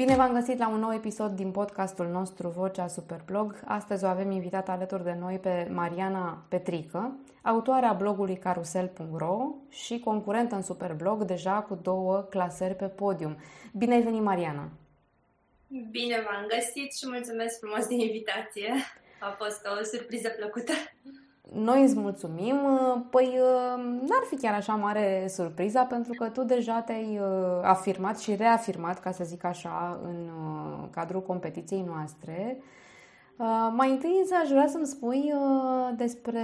Bine 0.00 0.16
v-am 0.16 0.32
găsit 0.32 0.58
la 0.58 0.68
un 0.68 0.78
nou 0.78 0.92
episod 0.92 1.30
din 1.30 1.50
podcastul 1.50 2.06
nostru 2.06 2.48
Vocea 2.48 2.86
Superblog. 2.86 3.60
Astăzi 3.64 4.04
o 4.04 4.06
avem 4.06 4.30
invitat 4.30 4.68
alături 4.68 5.04
de 5.04 5.16
noi 5.20 5.38
pe 5.38 5.68
Mariana 5.70 6.44
Petrică, 6.48 7.18
autoarea 7.42 7.92
blogului 7.92 8.38
carusel.ro 8.38 9.54
și 9.68 9.98
concurentă 9.98 10.54
în 10.54 10.62
Superblog 10.62 11.24
deja 11.24 11.62
cu 11.62 11.74
două 11.74 12.26
clasări 12.30 12.74
pe 12.74 12.86
podium. 12.86 13.36
Bine 13.72 13.94
ai 13.94 14.02
venit, 14.02 14.22
Mariana! 14.22 14.68
Bine 15.90 16.24
v-am 16.30 16.46
găsit 16.48 16.96
și 16.96 17.08
mulțumesc 17.08 17.58
frumos 17.58 17.86
de 17.86 17.94
invitație. 17.94 18.72
A 19.20 19.30
fost 19.30 19.66
o 19.80 19.84
surpriză 19.84 20.28
plăcută. 20.28 20.72
Noi 21.52 21.82
îți 21.82 21.98
mulțumim. 21.98 22.56
Păi 23.10 23.38
n-ar 23.76 24.22
fi 24.28 24.36
chiar 24.36 24.54
așa 24.54 24.74
mare 24.74 25.26
surpriza 25.28 25.82
pentru 25.82 26.12
că 26.12 26.28
tu 26.28 26.42
deja 26.44 26.80
te-ai 26.80 27.18
uh, 27.18 27.60
afirmat 27.62 28.18
și 28.18 28.34
reafirmat, 28.34 29.00
ca 29.00 29.10
să 29.10 29.24
zic 29.24 29.44
așa, 29.44 30.00
în 30.02 30.28
uh, 30.28 30.88
cadrul 30.90 31.22
competiției 31.22 31.82
noastre. 31.86 32.58
Uh, 33.36 33.68
mai 33.72 33.90
întâi 33.90 34.26
aș 34.42 34.48
vrea 34.48 34.66
să-mi 34.66 34.86
spui 34.86 35.32
despre, 35.96 36.42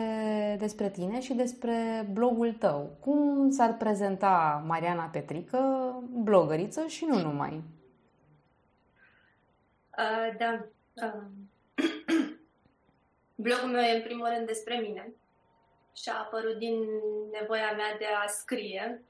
despre 0.59 0.89
tine 0.89 1.21
și 1.21 1.35
despre 1.35 2.09
blogul 2.13 2.53
tău. 2.53 2.91
Cum 3.01 3.51
s-ar 3.51 3.77
prezenta 3.77 4.65
Mariana 4.67 5.05
Petrică, 5.13 5.59
blogăriță 6.23 6.87
și 6.87 7.07
nu 7.09 7.21
numai? 7.21 7.63
Uh, 9.99 10.37
da. 10.39 10.67
Uh. 11.07 11.46
Blogul 13.39 13.69
meu 13.69 13.83
e 13.83 13.97
în 13.97 14.03
primul 14.03 14.29
rând 14.29 14.47
despre 14.47 14.77
mine 14.77 15.15
și 15.97 16.09
a 16.09 16.19
apărut 16.19 16.59
din 16.59 16.85
nevoia 17.41 17.73
mea 17.73 17.97
de 17.99 18.05
a 18.05 18.27
scrie. 18.27 19.03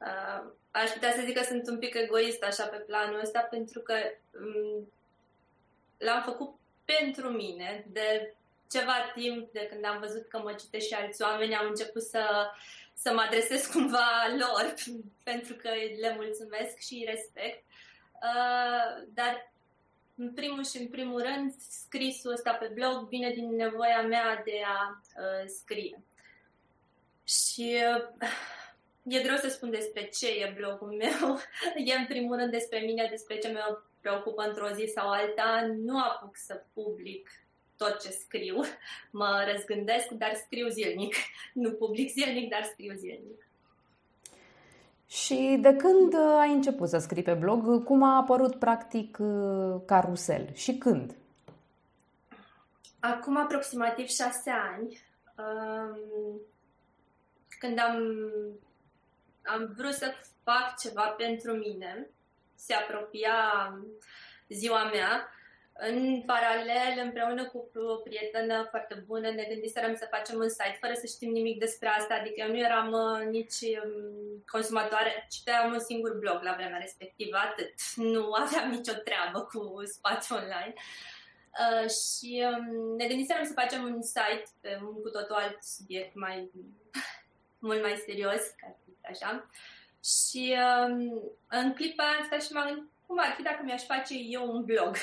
Uh, 0.00 0.50
aș 0.70 0.90
putea 0.90 1.12
să 1.12 1.22
zic 1.24 1.36
că 1.36 1.44
sunt 1.44 1.68
un 1.68 1.78
pic 1.78 1.94
egoist 1.94 2.42
așa 2.42 2.66
pe 2.66 2.76
planul 2.76 3.20
ăsta 3.20 3.40
pentru 3.40 3.80
că 3.80 3.94
um, 4.40 4.92
l-am 5.98 6.22
făcut 6.22 6.54
pentru 6.84 7.28
mine 7.28 7.86
de 7.88 8.34
ceva 8.70 9.12
timp 9.14 9.52
de 9.52 9.66
când 9.70 9.84
am 9.84 10.00
văzut 10.00 10.28
că 10.28 10.38
mă 10.38 10.52
citește 10.52 10.94
și 10.94 11.02
alți 11.02 11.22
oameni, 11.22 11.56
am 11.56 11.66
început 11.66 12.02
să, 12.02 12.50
să 12.94 13.12
mă 13.12 13.20
adresez 13.20 13.66
cumva 13.72 14.26
lor 14.38 14.74
pentru 15.22 15.54
că 15.54 15.68
le 16.00 16.14
mulțumesc 16.14 16.78
și 16.78 16.94
îi 16.94 17.04
respect. 17.08 17.64
Uh, 18.12 19.04
dar 19.14 19.52
în 20.16 20.32
primul 20.32 20.64
și 20.64 20.76
în 20.76 20.88
primul 20.88 21.22
rând, 21.22 21.54
scrisul 21.58 22.32
ăsta 22.32 22.52
pe 22.52 22.70
blog 22.74 23.08
vine 23.08 23.30
din 23.30 23.54
nevoia 23.54 24.02
mea 24.02 24.42
de 24.44 24.60
a 24.64 25.00
uh, 25.16 25.44
scrie. 25.46 26.02
Și 27.24 27.76
uh, 27.96 28.28
e 29.02 29.22
greu 29.22 29.36
să 29.36 29.48
spun 29.48 29.70
despre 29.70 30.08
ce 30.08 30.28
e 30.28 30.54
blogul 30.56 30.92
meu. 30.92 31.38
e 31.90 31.94
în 31.94 32.06
primul 32.06 32.36
rând 32.36 32.50
despre 32.50 32.78
mine, 32.78 33.06
despre 33.10 33.38
ce 33.38 33.52
mă 33.52 33.82
preocupă 34.00 34.42
într-o 34.42 34.68
zi 34.68 34.92
sau 34.94 35.08
alta. 35.08 35.66
Nu 35.76 35.98
apuc 35.98 36.36
să 36.36 36.64
public 36.72 37.30
tot 37.76 38.00
ce 38.00 38.10
scriu. 38.10 38.60
Mă 39.10 39.44
răzgândesc, 39.52 40.08
dar 40.08 40.34
scriu 40.34 40.68
zilnic. 40.68 41.14
Nu 41.62 41.72
public 41.72 42.10
zilnic, 42.10 42.50
dar 42.50 42.64
scriu 42.64 42.94
zilnic. 42.94 43.45
Și 45.06 45.58
de 45.60 45.76
când 45.76 46.12
uh, 46.12 46.36
ai 46.40 46.52
început 46.52 46.88
să 46.88 46.98
scrii 46.98 47.22
pe 47.22 47.34
blog? 47.34 47.84
Cum 47.84 48.02
a 48.02 48.16
apărut 48.16 48.58
practic 48.58 49.18
uh, 49.20 49.80
carusel 49.86 50.48
și 50.54 50.78
când? 50.78 51.14
Acum 53.00 53.36
aproximativ 53.36 54.06
șase 54.06 54.50
ani, 54.50 55.00
um, 55.38 56.40
când 57.58 57.78
am, 57.78 57.96
am 59.44 59.74
vrut 59.76 59.92
să 59.92 60.14
fac 60.42 60.78
ceva 60.78 61.02
pentru 61.02 61.52
mine, 61.52 62.08
se 62.54 62.74
apropia 62.74 63.34
ziua 64.48 64.84
mea, 64.84 65.28
în 65.78 66.22
paralel, 66.26 67.00
împreună 67.04 67.44
cu 67.48 67.70
o 67.74 67.96
prietenă 67.96 68.66
foarte 68.70 69.04
bună, 69.06 69.30
ne 69.30 69.46
gândiserăm 69.48 69.94
să 69.94 70.08
facem 70.10 70.38
un 70.38 70.48
site 70.48 70.78
fără 70.80 70.92
să 70.94 71.06
știm 71.06 71.30
nimic 71.30 71.58
despre 71.58 71.88
asta, 71.88 72.14
adică 72.14 72.34
eu 72.36 72.48
nu 72.48 72.58
eram 72.58 72.92
uh, 72.92 73.26
nici 73.30 73.60
um, 73.84 74.42
consumatoare, 74.46 75.26
citeam 75.30 75.72
un 75.72 75.78
singur 75.78 76.18
blog 76.18 76.38
la 76.42 76.54
vremea 76.54 76.78
respectivă, 76.78 77.36
atât. 77.36 77.74
Nu 77.96 78.32
aveam 78.42 78.70
nicio 78.70 78.92
treabă 78.92 79.40
cu 79.40 79.82
spațiu 79.84 80.36
online. 80.36 80.74
Uh, 81.62 81.88
și 81.90 82.44
um, 82.50 82.96
ne 82.96 83.06
gândiserăm 83.06 83.44
să 83.44 83.52
facem 83.52 83.84
un 83.84 84.02
site 84.02 84.44
pe 84.60 84.78
un 84.80 85.02
cu 85.02 85.08
totul 85.08 85.34
alt 85.34 85.62
subiect, 85.62 86.14
mai, 86.14 86.50
mult 87.68 87.82
mai 87.82 88.02
serios, 88.06 88.40
ca 88.60 88.66
să 88.76 88.82
zic 88.86 88.98
așa. 89.02 89.50
Și 90.04 90.56
um, 90.88 91.22
în 91.48 91.72
clipa 91.72 92.02
aia 92.02 92.16
am 92.18 92.24
stat 92.24 92.42
și 92.42 92.52
m-am 92.52 92.66
gândit 92.66 92.90
cum 93.06 93.18
ar 93.18 93.32
fi 93.36 93.42
dacă 93.42 93.62
mi-aș 93.62 93.84
face 93.84 94.14
eu 94.14 94.50
un 94.50 94.64
blog 94.64 94.96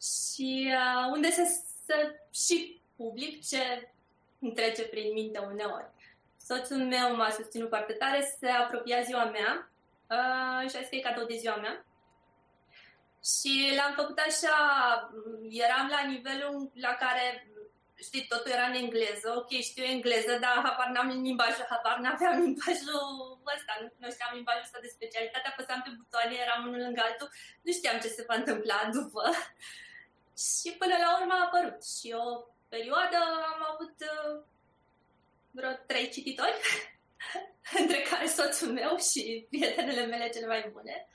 și 0.00 0.72
uh, 0.74 1.12
unde 1.12 1.30
să, 1.30 1.42
să 1.86 2.14
și 2.32 2.80
public 2.96 3.46
ce 3.46 3.92
îmi 4.38 4.52
trece 4.52 4.82
prin 4.82 5.12
minte 5.12 5.38
uneori. 5.38 5.90
Soțul 6.46 6.76
meu 6.76 7.16
m-a 7.16 7.30
susținut 7.30 7.68
foarte 7.68 7.92
tare, 7.92 8.36
se 8.38 8.48
apropia 8.48 9.00
ziua 9.00 9.24
mea 9.24 9.70
uh, 10.14 10.70
și 10.70 10.76
a 10.76 10.82
scris 10.84 11.02
cadou 11.02 11.24
de 11.24 11.36
ziua 11.36 11.56
mea. 11.56 11.84
Și 13.32 13.72
l-am 13.76 13.92
făcut 14.00 14.18
așa, 14.18 14.56
eram 15.48 15.86
la 15.88 16.02
nivelul 16.12 16.70
la 16.74 16.92
care, 17.02 17.24
știi, 18.06 18.26
totul 18.28 18.50
era 18.50 18.66
în 18.66 18.80
engleză, 18.82 19.28
ok, 19.36 19.48
știu 19.48 19.84
engleză, 19.84 20.38
dar 20.40 20.54
habar 20.66 20.88
n-am 20.94 21.08
limbajul, 21.22 21.66
habar 21.68 21.98
n-aveam 21.98 22.40
limbajul 22.44 23.00
ăsta, 23.54 23.72
nu 23.80 23.88
cunoșteam 23.96 24.34
limbajul 24.34 24.66
ăsta 24.68 24.78
de 24.82 24.94
specialitate, 24.96 25.48
apăsam 25.48 25.80
pe 25.84 25.90
butoane, 25.98 26.34
eram 26.44 26.66
unul 26.66 26.80
lângă 26.86 27.00
altul, 27.04 27.28
nu 27.64 27.72
știam 27.72 27.98
ce 28.00 28.08
se 28.08 28.24
va 28.28 28.34
întâmpla 28.34 28.78
după. 28.92 29.22
Și 30.46 30.76
până 30.78 30.94
la 31.04 31.10
urmă 31.18 31.34
a 31.36 31.44
apărut. 31.46 31.80
Și 31.84 32.08
o 32.24 32.26
perioadă 32.68 33.16
am 33.52 33.60
avut 33.72 33.96
uh, 34.10 34.42
vreo 35.50 35.72
trei 35.86 36.08
cititori, 36.08 36.58
între 37.80 37.98
care 38.10 38.26
soțul 38.26 38.72
meu 38.72 38.96
și 38.96 39.46
prietenele 39.50 40.04
mele 40.06 40.28
cele 40.28 40.46
mai 40.46 40.70
bune. 40.72 41.08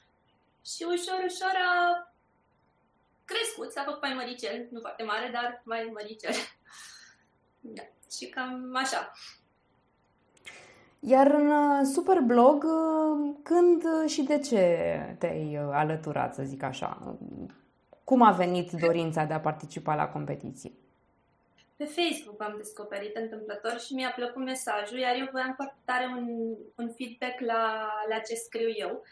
Și 0.65 0.83
ușor, 0.83 1.19
ușor 1.23 1.55
a 1.55 2.13
crescut, 3.25 3.71
s-a 3.71 3.83
făcut 3.83 4.01
mai 4.01 4.13
măricel, 4.13 4.67
nu 4.71 4.79
foarte 4.79 5.03
mare, 5.03 5.29
dar 5.33 5.61
mai 5.63 5.89
măricel. 5.93 6.33
Da. 7.67 7.83
Și 8.17 8.25
cam 8.29 8.75
așa. 8.75 9.11
Iar 10.99 11.27
în 11.31 11.47
uh, 11.49 11.85
Superblog, 11.93 12.63
uh, 12.63 13.35
când 13.43 13.83
și 14.07 14.21
de 14.21 14.39
ce 14.39 14.59
te-ai 15.19 15.55
alăturat, 15.55 16.33
să 16.33 16.43
zic 16.43 16.63
așa? 16.63 17.17
Cum 18.05 18.21
a 18.21 18.31
venit 18.31 18.71
dorința 18.71 19.23
de 19.23 19.33
a 19.33 19.39
participa 19.39 19.95
la 19.95 20.07
competiție? 20.07 20.71
Pe 21.75 21.85
Facebook 21.85 22.41
am 22.41 22.53
descoperit 22.57 23.15
întâmplător 23.15 23.79
și 23.79 23.93
mi-a 23.93 24.11
plăcut 24.15 24.43
mesajul, 24.43 24.97
iar 24.97 25.15
eu 25.15 25.27
voiam 25.31 25.53
foarte 25.55 25.79
tare 25.85 26.05
un, 26.05 26.27
un 26.75 26.91
feedback 26.97 27.39
la, 27.39 27.91
la 28.09 28.19
ce 28.19 28.35
scriu 28.35 28.69
eu. 28.75 29.03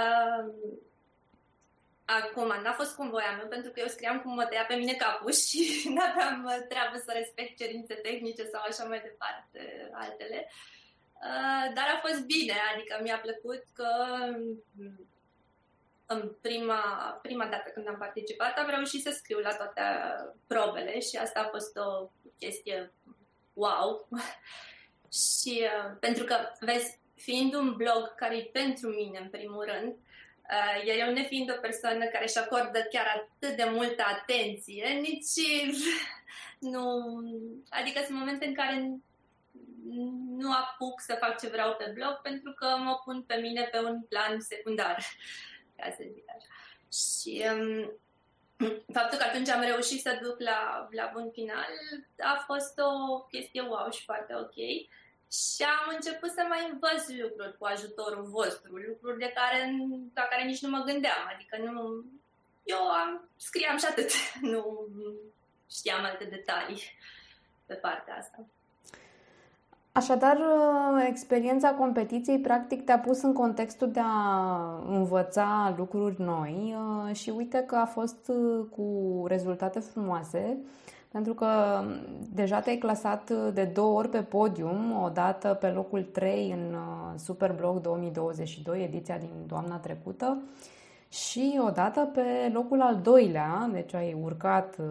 Uh, 0.00 0.52
acum, 2.04 2.46
n-a 2.62 2.72
fost 2.72 2.94
cum 2.94 3.10
voiam 3.10 3.38
eu, 3.40 3.48
pentru 3.48 3.70
că 3.70 3.80
eu 3.80 3.86
scriam 3.86 4.20
cum 4.20 4.34
mă 4.34 4.44
tăia 4.44 4.64
pe 4.68 4.74
mine 4.74 4.92
capul 4.92 5.32
și 5.32 5.60
nu 5.94 6.00
aveam 6.10 6.64
treabă 6.68 6.96
să 6.96 7.12
respect 7.14 7.56
cerințe 7.56 7.94
tehnice 7.94 8.44
sau 8.44 8.62
așa 8.64 8.84
mai 8.84 9.00
departe 9.00 9.90
altele. 9.92 10.48
Uh, 11.28 11.66
dar 11.74 11.86
a 11.94 12.02
fost 12.06 12.20
bine, 12.26 12.54
adică 12.72 12.98
mi-a 13.02 13.18
plăcut 13.18 13.62
că 13.78 13.88
în 16.12 16.32
prima, 16.40 16.80
prima 17.22 17.46
dată 17.46 17.70
când 17.74 17.88
am 17.88 17.96
participat, 17.98 18.58
am 18.58 18.68
reușit 18.68 19.02
să 19.02 19.10
scriu 19.10 19.38
la 19.38 19.54
toate 19.54 19.82
probele 20.46 21.00
și 21.00 21.16
asta 21.16 21.40
a 21.40 21.48
fost 21.48 21.76
o 21.76 22.10
chestie 22.38 22.92
wow. 23.52 24.08
și 25.30 25.60
uh, 25.62 25.96
pentru 26.00 26.24
că, 26.24 26.36
vezi, 26.60 27.00
fiind 27.14 27.54
un 27.54 27.74
blog 27.76 28.14
care 28.16 28.36
e 28.36 28.50
pentru 28.52 28.88
mine, 28.88 29.18
în 29.18 29.28
primul 29.28 29.64
rând, 29.64 29.92
uh, 29.92 30.86
iar 30.86 31.08
eu 31.08 31.14
nefiind 31.14 31.50
o 31.50 31.60
persoană 31.60 32.04
care 32.04 32.24
își 32.24 32.38
acordă 32.38 32.86
chiar 32.90 33.06
atât 33.16 33.56
de 33.56 33.64
multă 33.64 34.02
atenție, 34.06 34.88
nici 34.88 35.26
nu... 36.72 36.84
Adică 37.68 38.00
sunt 38.04 38.18
momente 38.18 38.46
în 38.46 38.54
care 38.54 39.00
nu 40.36 40.52
apuc 40.52 41.00
să 41.00 41.16
fac 41.20 41.40
ce 41.40 41.48
vreau 41.48 41.74
pe 41.74 41.90
blog 41.94 42.20
pentru 42.22 42.52
că 42.52 42.66
mă 42.66 43.00
pun 43.04 43.22
pe 43.22 43.34
mine 43.34 43.68
pe 43.70 43.78
un 43.78 44.02
plan 44.02 44.40
secundar 44.40 45.04
ca 45.82 45.90
să 45.90 46.02
zic 46.12 46.24
așa. 46.36 46.52
Și 47.00 47.32
um, 47.52 47.92
faptul 48.96 49.18
că 49.18 49.24
atunci 49.24 49.48
am 49.48 49.62
reușit 49.62 50.00
să 50.00 50.18
duc 50.22 50.40
la, 50.40 50.88
la 50.90 51.10
bun 51.12 51.30
final 51.30 51.72
a 52.18 52.42
fost 52.46 52.78
o 52.78 53.18
chestie 53.18 53.60
wow 53.60 53.90
și 53.90 54.04
foarte 54.04 54.34
ok. 54.34 54.56
Și 55.32 55.62
am 55.62 55.94
început 55.94 56.30
să 56.30 56.44
mai 56.48 56.68
învăț 56.70 57.08
lucruri 57.08 57.58
cu 57.58 57.64
ajutorul 57.64 58.24
vostru, 58.24 58.76
lucruri 58.76 59.18
de 59.18 59.32
care, 59.34 59.72
la 60.14 60.22
care 60.22 60.44
nici 60.44 60.62
nu 60.62 60.68
mă 60.68 60.82
gândeam. 60.84 61.30
Adică 61.34 61.56
nu... 61.56 62.04
Eu 62.64 62.78
am, 62.78 63.28
scriam 63.36 63.78
și 63.78 63.84
atât, 63.84 64.10
nu 64.52 64.88
știam 65.70 66.04
alte 66.04 66.24
detalii 66.24 66.82
pe 67.66 67.74
partea 67.74 68.16
asta. 68.16 68.46
Așadar, 69.94 70.36
uh, 70.36 71.04
experiența 71.08 71.70
competiției 71.70 72.38
practic 72.38 72.84
te-a 72.84 72.98
pus 72.98 73.22
în 73.22 73.32
contextul 73.32 73.90
de 73.90 74.00
a 74.02 74.84
învăța 74.88 75.74
lucruri 75.76 76.20
noi 76.20 76.76
uh, 76.76 77.14
și 77.14 77.32
uite 77.36 77.58
că 77.58 77.76
a 77.76 77.84
fost 77.84 78.28
uh, 78.28 78.66
cu 78.76 78.86
rezultate 79.26 79.78
frumoase, 79.78 80.58
pentru 81.08 81.34
că 81.34 81.46
um, 81.80 81.92
deja 82.34 82.60
te-ai 82.60 82.76
clasat 82.76 83.30
de 83.52 83.64
două 83.64 83.98
ori 83.98 84.08
pe 84.08 84.22
podium, 84.22 85.02
o 85.02 85.08
dată 85.08 85.58
pe 85.60 85.66
locul 85.66 86.02
3 86.02 86.50
în 86.50 86.76
Superblog 87.18 87.80
2022, 87.80 88.82
ediția 88.82 89.18
din 89.18 89.46
toamna 89.46 89.76
trecută, 89.76 90.42
și 91.12 91.60
odată 91.66 92.10
pe 92.14 92.50
locul 92.52 92.80
al 92.80 93.00
doilea, 93.02 93.68
deci 93.72 93.94
ai 93.94 94.16
urcat 94.22 94.76
uh, 94.78 94.86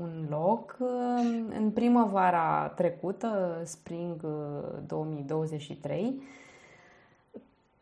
un 0.00 0.26
loc 0.28 0.76
uh, 0.78 0.88
în 1.58 1.70
primăvara 1.70 2.72
trecută, 2.76 3.60
Spring 3.64 4.26
2023. 4.86 6.14
Uh, 6.16 6.22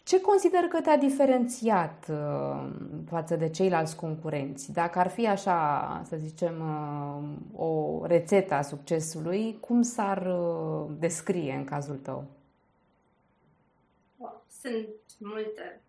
Ce 0.05 0.21
consider 0.21 0.61
că 0.61 0.81
te-a 0.81 0.97
diferențiat 0.97 2.11
față 3.09 3.37
de 3.37 3.49
ceilalți 3.49 3.97
concurenți? 3.97 4.73
Dacă 4.73 4.99
ar 4.99 5.09
fi 5.09 5.29
așa, 5.29 6.03
să 6.05 6.17
zicem, 6.17 6.63
o 7.57 8.01
rețetă 8.07 8.55
a 8.55 8.63
succesului, 8.63 9.59
cum 9.61 9.83
s-ar 9.83 10.37
descrie 10.99 11.53
în 11.53 11.65
cazul 11.65 11.97
tău? 11.97 12.25
Sunt 14.61 14.89
multe 15.19 15.84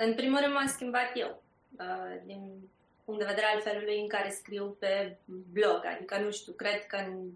în 0.00 0.14
primul 0.14 0.40
rând 0.40 0.52
m-am 0.52 0.66
schimbat 0.66 1.10
eu, 1.14 1.42
uh, 1.78 2.20
din 2.24 2.70
punct 3.04 3.20
de 3.20 3.26
vedere 3.26 3.46
al 3.46 3.60
felului 3.60 4.00
în 4.00 4.08
care 4.08 4.30
scriu 4.30 4.76
pe 4.78 5.18
blog. 5.24 5.84
Adică, 5.84 6.18
nu 6.18 6.30
știu, 6.30 6.52
cred 6.52 6.86
că 6.86 6.96
în, 6.96 7.30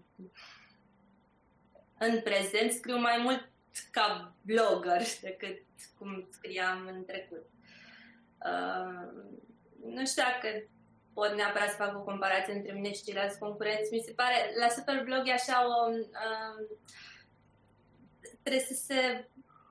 în 1.97 2.21
prezent 2.21 2.71
scriu 2.71 2.97
mai 2.97 3.17
mult 3.17 3.49
ca 3.91 4.33
blogger 4.41 5.01
decât 5.21 5.61
cum 5.97 6.27
scriam 6.31 6.87
în 6.87 7.05
trecut. 7.05 7.45
Uh, 8.45 9.07
nu 9.85 10.05
știu 10.05 10.23
dacă 10.23 10.63
pot 11.13 11.33
neapărat 11.35 11.69
să 11.69 11.75
fac 11.75 11.95
o 11.95 12.03
comparație 12.03 12.53
între 12.53 12.73
mine 12.73 12.93
și 12.93 13.03
ceilalți 13.03 13.39
concurenți. 13.39 13.93
Mi 13.93 14.03
se 14.05 14.11
pare, 14.11 14.53
la 14.59 14.67
Superblog 14.67 15.27
e 15.27 15.31
așa 15.31 15.65
o... 15.67 15.89
Uh, 15.91 16.77
trebuie 18.43 18.61
să 18.61 18.73
se 18.73 19.27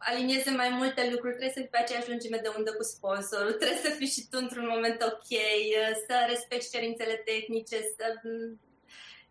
alinieze 0.08 0.50
mai 0.50 0.68
multe 0.68 1.10
lucruri, 1.10 1.36
trebuie 1.36 1.56
să 1.56 1.60
fii 1.60 1.74
pe 1.74 1.78
aceeași 1.78 2.08
lungime 2.08 2.38
de 2.42 2.52
undă 2.56 2.72
cu 2.72 2.82
sponsorul, 2.82 3.52
trebuie 3.52 3.78
să 3.88 3.96
fii 3.98 4.14
și 4.16 4.26
tu 4.30 4.38
într-un 4.40 4.66
moment 4.72 5.02
ok, 5.02 5.30
să 6.06 6.14
respecti 6.28 6.70
cerințele 6.70 7.14
tehnice, 7.14 7.76
să 7.96 8.06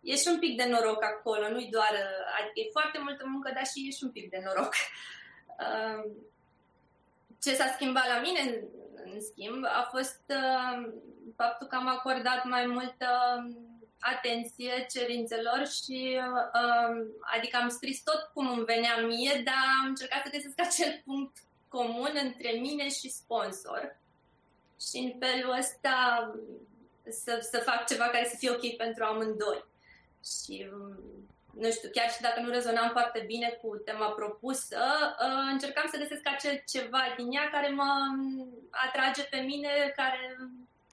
ești 0.00 0.28
un 0.28 0.38
pic 0.38 0.56
de 0.56 0.68
noroc 0.68 1.02
acolo, 1.04 1.48
nu-i 1.48 1.68
doar, 1.70 1.94
adică 2.38 2.58
e 2.60 2.76
foarte 2.78 2.98
multă 3.02 3.24
muncă, 3.26 3.50
dar 3.54 3.66
și 3.66 3.86
ești 3.88 4.04
un 4.04 4.10
pic 4.10 4.30
de 4.30 4.42
noroc. 4.44 4.72
Um, 5.64 6.30
ce 7.42 7.54
s-a 7.54 7.72
schimbat 7.74 8.06
la 8.06 8.20
mine, 8.20 8.42
în 9.04 9.20
schimb, 9.20 9.64
a 9.64 9.88
fost 9.90 10.22
um, 10.28 10.94
faptul 11.36 11.66
că 11.66 11.76
am 11.76 11.88
acordat 11.88 12.44
mai 12.44 12.66
multă 12.66 13.08
atenție 14.02 14.86
cerințelor 14.90 15.66
și 15.66 16.20
uh, 16.20 17.06
adică 17.36 17.58
am 17.60 17.68
scris 17.68 18.02
tot 18.02 18.30
cum 18.34 18.48
îmi 18.48 18.64
venea 18.64 18.96
mie, 18.96 19.42
dar 19.44 19.54
am 19.82 19.88
încercat 19.88 20.22
să 20.22 20.30
găsesc 20.30 20.60
acel 20.60 21.02
punct 21.04 21.36
comun 21.68 22.12
între 22.22 22.50
mine 22.50 22.88
și 22.88 23.08
sponsor. 23.08 24.00
Și 24.88 24.96
în 24.96 25.12
felul 25.18 25.56
ăsta 25.58 25.96
să, 27.08 27.48
să 27.50 27.58
fac 27.58 27.86
ceva 27.86 28.04
care 28.04 28.28
să 28.28 28.36
fie 28.38 28.50
ok 28.50 28.76
pentru 28.76 29.04
amândoi. 29.04 29.64
Și 30.24 30.70
nu 31.58 31.70
știu, 31.70 31.88
chiar 31.92 32.10
și 32.10 32.20
dacă 32.20 32.40
nu 32.40 32.50
rezonam 32.50 32.90
foarte 32.90 33.22
bine 33.26 33.48
cu 33.62 33.76
tema 33.76 34.08
propusă, 34.10 34.84
uh, 35.20 35.48
încercam 35.52 35.88
să 35.90 35.98
găsesc 35.98 36.28
acel 36.28 36.62
ceva 36.66 37.14
din 37.16 37.32
ea 37.32 37.48
care 37.50 37.68
mă 37.68 37.92
atrage 38.70 39.22
pe 39.22 39.36
mine, 39.36 39.92
care, 39.96 40.36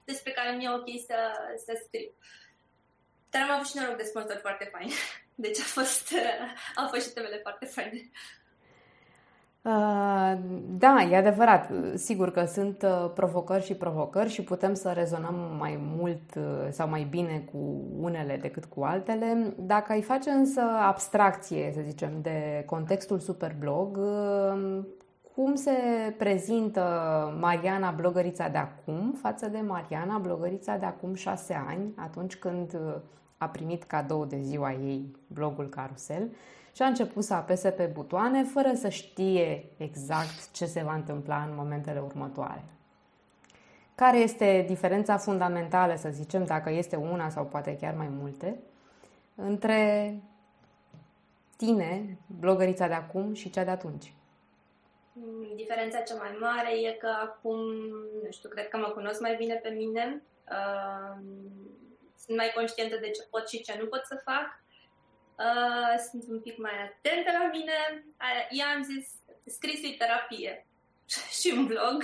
despre 0.04 0.32
care 0.32 0.56
mi-e 0.56 0.70
ok 0.70 0.88
să, 1.06 1.18
să 1.64 1.82
scriu. 1.86 2.10
Dar 3.30 3.42
am 3.42 3.50
avut 3.54 3.66
și 3.66 3.76
noroc 3.78 3.96
de 3.96 4.02
sponsor 4.02 4.38
foarte 4.42 4.68
fain. 4.72 4.90
Deci 5.44 5.60
a 5.60 5.64
fost, 5.64 6.14
au 6.80 6.88
fost 6.88 7.06
și 7.06 7.12
temele 7.14 7.38
foarte 7.42 7.64
faine. 7.64 8.10
Uh, 9.62 10.38
da, 10.78 11.08
e 11.10 11.16
adevărat. 11.16 11.70
Sigur 11.94 12.30
că 12.30 12.44
sunt 12.44 12.82
uh, 12.82 13.10
provocări 13.14 13.64
și 13.64 13.74
provocări 13.74 14.28
și 14.28 14.42
putem 14.42 14.74
să 14.74 14.92
rezonăm 14.92 15.56
mai 15.58 15.78
mult 15.96 16.34
uh, 16.36 16.68
sau 16.70 16.88
mai 16.88 17.06
bine 17.10 17.48
cu 17.52 17.82
unele 18.00 18.36
decât 18.36 18.64
cu 18.64 18.82
altele. 18.82 19.54
Dacă 19.58 19.92
ai 19.92 20.02
face 20.02 20.30
însă 20.30 20.60
abstracție, 20.60 21.70
să 21.74 21.80
zicem, 21.86 22.10
de 22.22 22.62
contextul 22.66 23.18
Superblog, 23.18 23.98
cum 25.34 25.54
se 25.54 25.72
prezintă 26.18 26.82
Mariana 27.40 27.90
blogărița 27.90 28.48
de 28.48 28.58
acum 28.58 29.12
față 29.20 29.48
de 29.48 29.58
Mariana 29.58 30.18
blogărița 30.18 30.76
de 30.76 30.86
acum 30.86 31.14
șase 31.14 31.62
ani, 31.68 31.92
atunci 31.96 32.36
când 32.36 32.78
a 33.38 33.48
primit 33.48 33.82
cadou 33.82 34.24
de 34.24 34.40
ziua 34.40 34.72
ei 34.72 35.16
blogul 35.26 35.68
Carusel 35.68 36.30
și 36.72 36.82
a 36.82 36.86
început 36.86 37.24
să 37.24 37.34
apese 37.34 37.70
pe 37.70 37.84
butoane 37.84 38.42
fără 38.42 38.72
să 38.74 38.88
știe 38.88 39.64
exact 39.76 40.50
ce 40.50 40.66
se 40.66 40.82
va 40.82 40.94
întâmpla 40.94 41.46
în 41.48 41.54
momentele 41.56 42.00
următoare. 42.00 42.64
Care 43.94 44.18
este 44.18 44.64
diferența 44.66 45.16
fundamentală, 45.16 45.94
să 45.96 46.08
zicem, 46.08 46.44
dacă 46.44 46.70
este 46.70 46.96
una 46.96 47.28
sau 47.28 47.44
poate 47.44 47.76
chiar 47.76 47.94
mai 47.94 48.08
multe, 48.20 48.58
între 49.34 50.14
tine, 51.56 52.18
blogărița 52.26 52.86
de 52.86 52.94
acum 52.94 53.32
și 53.32 53.50
cea 53.50 53.64
de 53.64 53.70
atunci? 53.70 54.12
Diferența 55.54 56.00
cea 56.00 56.14
mai 56.14 56.36
mare 56.40 56.80
e 56.80 56.92
că 56.92 57.06
acum, 57.06 57.58
nu 58.22 58.30
știu, 58.30 58.48
cred 58.48 58.68
că 58.68 58.76
mă 58.76 58.88
cunosc 58.88 59.20
mai 59.20 59.36
bine 59.36 59.54
pe 59.54 59.68
mine. 59.68 60.22
Uh, 60.50 61.16
sunt 62.16 62.36
mai 62.36 62.52
conștientă 62.54 62.96
de 62.96 63.10
ce 63.10 63.22
pot 63.30 63.48
și 63.48 63.62
ce 63.62 63.78
nu 63.80 63.86
pot 63.86 64.04
să 64.04 64.22
fac. 64.24 64.62
Uh, 65.38 65.98
sunt 66.10 66.24
un 66.28 66.40
pic 66.40 66.56
mai 66.56 66.72
atentă 66.82 67.30
la 67.32 67.48
mine. 67.52 68.04
Uh, 68.50 68.74
am 68.74 68.82
zis, 68.82 69.08
scrisul 69.46 69.94
terapie 69.98 70.66
și 71.40 71.52
un 71.56 71.66
blog. 71.66 72.02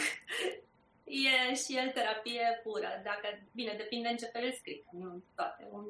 E 1.05 1.55
și 1.55 1.77
el 1.77 1.91
terapie 1.91 2.61
pură. 2.63 3.01
Dacă, 3.05 3.39
bine, 3.53 3.75
depinde 3.77 4.09
în 4.09 4.17
ce 4.17 4.27
fel 4.27 4.45
îl 4.45 4.53
scrii, 4.53 4.85
nu 4.91 5.23
toate. 5.35 5.67
Un, 5.71 5.85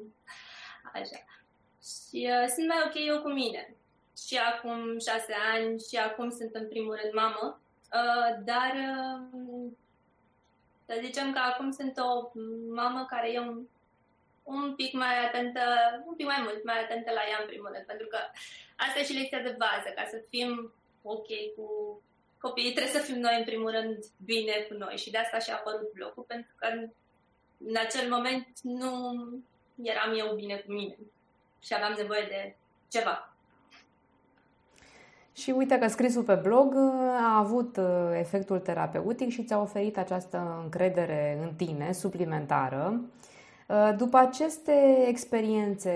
așa. 0.93 1.19
Și 1.83 2.29
uh, 2.29 2.47
sunt 2.55 2.67
mai 2.67 2.83
ok 2.85 2.93
eu 3.07 3.21
cu 3.21 3.29
mine. 3.29 3.75
Și 4.25 4.37
acum 4.37 4.99
șase 4.99 5.33
ani 5.53 5.79
și 5.79 5.97
acum 5.97 6.29
sunt 6.29 6.55
în 6.55 6.67
primul 6.67 6.99
rând 7.01 7.13
mamă. 7.13 7.59
Uh, 7.93 8.43
dar 8.43 8.73
uh, 8.73 9.71
să 10.85 10.99
zicem 11.03 11.31
că 11.33 11.39
acum 11.39 11.71
sunt 11.71 11.97
o 11.97 12.31
mamă 12.73 13.05
care 13.09 13.31
e 13.31 13.39
un 13.39 13.67
un 14.47 14.75
pic 14.75 14.93
mai 14.93 15.25
atentă, 15.25 15.61
un 16.05 16.15
pic 16.15 16.25
mai 16.25 16.41
mult, 16.43 16.63
mai 16.63 16.79
atentă 16.83 17.11
la 17.11 17.21
ea 17.29 17.37
în 17.41 17.47
primul 17.47 17.71
rând, 17.73 17.85
pentru 17.85 18.07
că 18.07 18.17
asta 18.75 18.99
e 18.99 19.03
și 19.03 19.13
lecția 19.13 19.41
de 19.41 19.55
bază, 19.57 19.89
ca 19.95 20.05
să 20.09 20.17
fim 20.29 20.73
ok 21.03 21.27
cu 21.55 21.67
copiii, 22.39 22.73
trebuie 22.73 22.93
să 22.93 23.07
fim 23.07 23.19
noi 23.19 23.35
în 23.37 23.43
primul 23.43 23.71
rând 23.71 23.97
bine 24.25 24.65
cu 24.67 24.73
noi 24.73 24.97
și 24.97 25.11
de 25.11 25.17
asta 25.17 25.39
și-a 25.39 25.55
apărut 25.55 25.91
blocul, 25.93 26.23
pentru 26.23 26.51
că 26.55 26.67
în 27.57 27.75
acel 27.77 28.09
moment 28.09 28.47
nu 28.61 28.91
eram 29.83 30.17
eu 30.17 30.35
bine 30.35 30.55
cu 30.55 30.71
mine 30.71 30.97
și 31.59 31.73
aveam 31.73 31.93
nevoie 31.97 32.25
de 32.29 32.55
ceva. 32.91 33.33
Și 35.37 35.51
uite 35.51 35.77
că 35.77 35.87
scrisul 35.87 36.23
pe 36.23 36.39
blog 36.43 36.73
uh, 36.73 36.91
a 37.21 37.37
avut 37.37 37.77
uh, 37.77 37.85
efectul 38.19 38.59
terapeutic 38.59 39.29
și 39.29 39.43
ți-a 39.43 39.61
oferit 39.61 39.97
această 39.97 40.59
încredere 40.63 41.39
în 41.41 41.53
tine 41.55 41.91
suplimentară 41.91 43.01
Uh, 43.67 43.93
după 43.97 44.17
aceste 44.17 45.05
experiențe, 45.07 45.93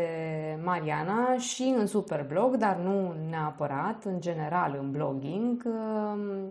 Mariana, 0.64 1.38
și 1.38 1.64
în 1.64 1.88
Superblog, 1.88 2.56
dar 2.56 2.76
nu 2.76 3.16
neapărat, 3.30 4.04
în 4.04 4.22
general 4.22 4.78
în 4.80 4.92
blogging, 4.92 5.64
uh, 5.66 6.44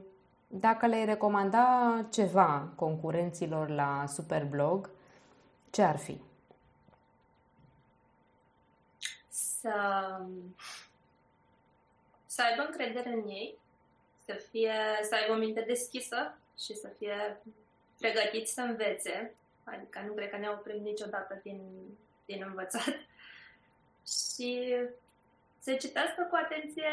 dacă 0.47 0.87
le-ai 0.87 1.04
recomanda 1.04 2.04
ceva 2.11 2.68
concurenților 2.75 3.68
la 3.68 4.04
Superblog, 4.06 4.90
ce 5.70 5.82
ar 5.82 5.97
fi? 5.97 6.20
Să, 9.28 9.70
să 12.40 12.47
aibă 12.47 12.62
încredere 12.62 13.09
în 13.09 13.28
ei, 13.28 13.59
să, 14.25 14.32
fie, 14.50 14.75
să 15.02 15.14
aibă 15.14 15.32
o 15.32 15.37
minte 15.37 15.61
deschisă 15.61 16.38
și 16.59 16.75
să 16.75 16.88
fie 16.99 17.40
pregătiți 17.99 18.52
să 18.52 18.61
învețe 18.61 19.35
Adică 19.64 20.02
nu 20.06 20.12
cred 20.12 20.30
că 20.30 20.37
ne 20.37 20.49
oprim 20.49 20.82
niciodată 20.82 21.40
din, 21.42 21.61
din 22.25 22.44
învățat. 22.47 22.94
Și 24.16 24.76
să 25.59 25.75
citească 25.75 26.26
cu 26.30 26.37
atenție 26.44 26.90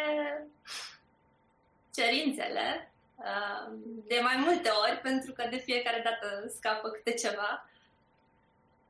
cerințele 1.94 2.92
uh, 3.16 3.74
de 4.08 4.20
mai 4.22 4.36
multe 4.38 4.70
ori, 4.70 5.00
pentru 5.02 5.32
că 5.34 5.48
de 5.50 5.58
fiecare 5.58 6.02
dată 6.04 6.48
scapă 6.50 6.90
câte 6.90 7.14
ceva. 7.14 7.70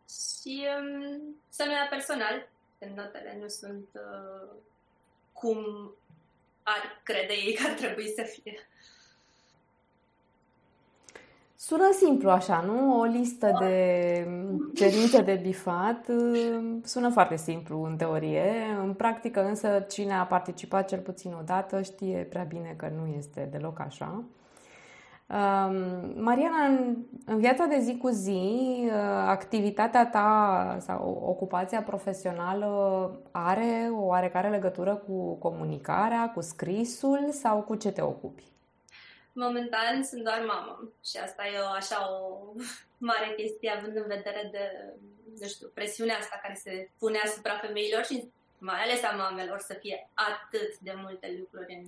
Și 0.10 0.68
um, 0.80 1.36
să 1.50 1.64
nu 1.64 1.72
ia 1.72 1.88
personal, 1.90 2.50
când 2.80 2.98
notele 2.98 3.38
nu 3.42 3.48
sunt 3.48 3.88
uh, 3.94 4.50
cum 5.34 5.92
ar 6.70 7.02
crede 7.04 7.34
ei 7.46 7.54
că 7.54 7.64
ar 7.68 7.74
trebui 7.74 8.14
să 8.16 8.22
fie. 8.22 8.54
Sună 11.56 11.92
simplu 11.92 12.30
așa, 12.30 12.62
nu? 12.62 13.00
O 13.00 13.04
listă 13.04 13.58
de 13.60 14.28
cerințe 14.76 15.22
de 15.22 15.34
bifat 15.34 16.06
sună 16.84 17.10
foarte 17.10 17.36
simplu 17.36 17.84
în 17.84 17.98
teorie. 17.98 18.54
În 18.82 18.94
practică 18.94 19.46
însă 19.46 19.86
cine 19.90 20.14
a 20.14 20.26
participat 20.26 20.88
cel 20.88 21.00
puțin 21.00 21.34
o 21.34 21.42
dată 21.46 21.82
știe 21.82 22.28
prea 22.30 22.44
bine 22.44 22.74
că 22.78 22.92
nu 22.96 23.14
este 23.18 23.48
deloc 23.52 23.80
așa. 23.80 24.24
Mariana, 26.16 26.66
în, 26.66 26.98
în 27.26 27.40
viața 27.40 27.66
de 27.66 27.80
zi 27.80 27.98
cu 27.98 28.08
zi, 28.08 28.90
activitatea 29.26 30.08
ta 30.08 30.78
sau 30.80 31.24
ocupația 31.26 31.82
profesională 31.82 32.68
are 33.32 33.90
o 33.92 34.06
oarecare 34.06 34.50
legătură 34.50 34.96
cu 34.96 35.36
comunicarea, 35.36 36.32
cu 36.34 36.42
scrisul 36.42 37.28
sau 37.32 37.62
cu 37.62 37.76
ce 37.76 37.92
te 37.92 38.02
ocupi? 38.02 38.44
Momentan 39.34 40.04
sunt 40.04 40.24
doar 40.24 40.44
mamă 40.48 40.92
și 41.04 41.18
asta 41.18 41.44
e 41.46 41.60
o, 41.60 41.72
așa 41.76 41.98
o 42.12 42.44
mare 42.98 43.34
chestie 43.38 43.74
având 43.78 43.96
în 43.96 44.06
vedere 44.08 44.50
de, 44.52 44.94
nu 45.40 45.48
știu, 45.48 45.68
presiunea 45.74 46.18
asta 46.18 46.40
care 46.42 46.54
se 46.54 46.92
pune 47.00 47.18
asupra 47.24 47.58
femeilor 47.58 48.04
și 48.04 48.32
mai 48.58 48.82
ales 48.82 49.04
a 49.04 49.16
mamelor 49.16 49.60
să 49.60 49.74
fie 49.74 50.10
atât 50.14 50.78
de 50.80 50.94
multe 50.96 51.36
lucruri 51.40 51.74
în 51.74 51.86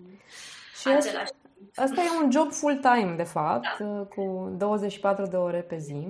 și 0.79 0.87
același 0.87 1.31
timp. 1.41 1.77
Asta 1.77 2.01
e 2.01 2.23
un 2.23 2.31
job 2.31 2.51
full-time, 2.51 3.13
de 3.15 3.23
fapt, 3.23 3.77
da. 3.79 4.03
cu 4.03 4.53
24 4.57 5.25
de 5.25 5.35
ore 5.35 5.61
pe 5.61 5.77
zi. 5.77 6.07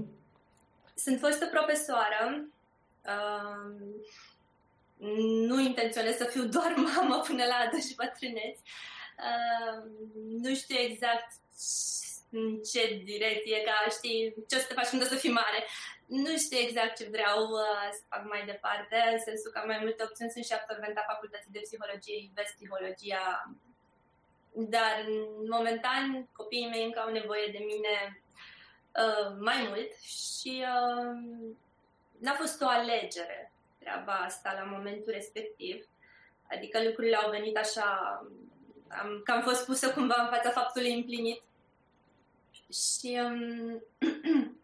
Sunt 0.96 1.20
fostă 1.20 1.46
profesoară. 1.46 2.46
Uh, 3.06 3.98
nu 5.48 5.60
intenționez 5.60 6.16
să 6.16 6.24
fiu 6.24 6.44
doar 6.44 6.74
mamă 6.96 7.22
până 7.28 7.44
la 7.44 7.56
adânci 7.68 7.96
bătrâneți. 7.96 8.62
Uh, 9.18 9.84
nu 10.42 10.56
știu 10.56 10.76
exact 10.78 11.32
în 12.32 12.62
ce 12.72 13.02
direcție, 13.04 13.62
ca 13.62 13.76
știi 13.98 14.34
ce 14.48 14.56
o 14.56 14.60
să 14.60 14.68
te 14.68 14.74
faci 14.74 14.90
când 14.90 15.02
o 15.02 15.06
să 15.06 15.16
fii 15.16 15.38
mare. 15.42 15.60
Nu 16.06 16.38
știu 16.38 16.58
exact 16.58 16.94
ce 16.98 17.14
vreau 17.16 17.40
uh, 17.44 17.88
să 17.98 18.02
fac 18.10 18.24
mai 18.34 18.44
departe, 18.46 18.98
în 19.12 19.20
sensul 19.28 19.52
că 19.52 19.60
am 19.60 19.68
mai 19.68 19.80
multe 19.82 20.04
opțiuni. 20.04 20.32
Sunt 20.32 20.46
și 20.46 20.54
absolventa 20.54 21.12
facultății 21.12 21.56
de 21.56 21.66
psihologie, 21.68 22.24
iubesc 22.24 22.54
psihologia, 22.56 23.26
dar 24.54 24.96
momentan 25.56 26.30
copiii 26.32 26.70
mei 26.70 26.84
încă 26.86 27.00
au 27.00 27.12
nevoie 27.12 27.48
de 27.56 27.62
mine 27.72 27.96
uh, 29.02 29.28
mai 29.40 29.66
mult 29.68 29.92
și 30.18 30.54
uh, 30.74 31.14
n-a 32.20 32.34
fost 32.34 32.62
o 32.62 32.68
alegere 32.68 33.52
treaba 33.80 34.14
asta 34.14 34.54
la 34.54 34.72
momentul 34.76 35.12
respectiv. 35.14 35.86
Adică 36.52 36.84
lucrurile 36.84 37.16
au 37.16 37.30
venit 37.30 37.58
așa, 37.58 37.88
am, 38.88 39.22
că 39.24 39.32
am 39.32 39.42
fost 39.42 39.66
pusă 39.66 39.92
cumva 39.92 40.16
în 40.22 40.30
fața 40.30 40.50
faptului 40.50 40.94
împlinit. 40.94 41.42
Și 42.74 43.20
um, 43.24 43.84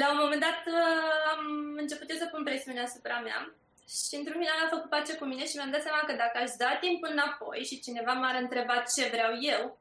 la 0.00 0.10
un 0.10 0.18
moment 0.20 0.40
dat 0.40 0.62
uh, 0.66 1.32
am 1.32 1.74
început 1.76 2.10
eu 2.10 2.16
să 2.16 2.28
pun 2.32 2.44
presiune 2.44 2.80
asupra 2.80 3.20
mea 3.20 3.54
și 3.88 4.14
într-un 4.14 4.40
final 4.40 4.62
am 4.62 4.68
făcut 4.68 4.90
pace 4.90 5.16
cu 5.16 5.24
mine 5.24 5.46
și 5.46 5.56
mi-am 5.56 5.70
dat 5.70 5.82
seama 5.82 6.02
că 6.06 6.12
dacă 6.12 6.38
aș 6.38 6.50
da 6.58 6.76
timp 6.80 7.02
înapoi 7.02 7.64
și 7.64 7.80
cineva 7.80 8.12
m-ar 8.12 8.34
întreba 8.34 8.84
ce 8.94 9.08
vreau 9.08 9.32
eu, 9.40 9.78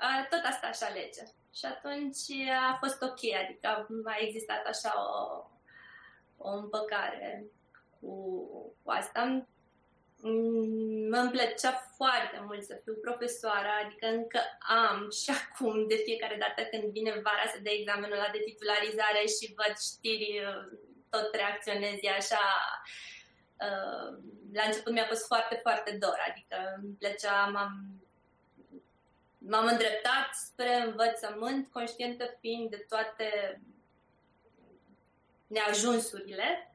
uh, 0.00 0.26
tot 0.30 0.40
asta 0.44 0.66
aș 0.66 0.80
alege. 0.80 1.22
Și 1.54 1.64
atunci 1.64 2.48
a 2.70 2.76
fost 2.80 3.02
ok, 3.02 3.20
adică 3.42 3.86
a 4.04 4.16
existat 4.18 4.66
așa 4.66 4.92
o, 4.96 5.44
o 6.36 6.56
împăcare 6.56 7.44
cu, 8.00 8.10
cu 8.82 8.90
asta. 8.90 9.46
Mm, 10.22 11.12
îmi 11.12 11.30
plăcea 11.30 11.72
foarte 11.96 12.42
mult 12.46 12.62
să 12.62 12.80
fiu 12.84 12.94
profesoară, 12.94 13.68
adică 13.84 14.06
încă 14.06 14.40
am 14.86 15.10
și 15.20 15.30
acum 15.40 15.86
de 15.88 15.94
fiecare 15.94 16.36
dată 16.38 16.68
când 16.68 16.92
vine 16.92 17.10
vara 17.10 17.46
să 17.52 17.58
dea 17.62 17.72
examenul 17.72 18.16
la 18.16 18.28
de 18.32 18.42
titularizare 18.44 19.22
și 19.36 19.54
văd 19.58 19.74
știri, 19.88 20.30
tot 21.10 21.34
reacționez 21.34 21.98
așa. 22.18 22.46
Uh, 23.66 24.18
la 24.52 24.62
început 24.66 24.92
mi-a 24.92 25.06
fost 25.06 25.26
foarte, 25.26 25.58
foarte 25.62 25.96
dor, 26.00 26.18
adică 26.30 26.56
îmi 26.82 26.94
plăcea, 26.98 27.46
m-am, 27.46 27.72
m-am 29.38 29.66
îndreptat 29.66 30.28
spre 30.32 30.74
învățământ, 30.74 31.72
conștientă 31.72 32.36
fiind 32.40 32.70
de 32.70 32.84
toate 32.88 33.60
neajunsurile 35.46 36.69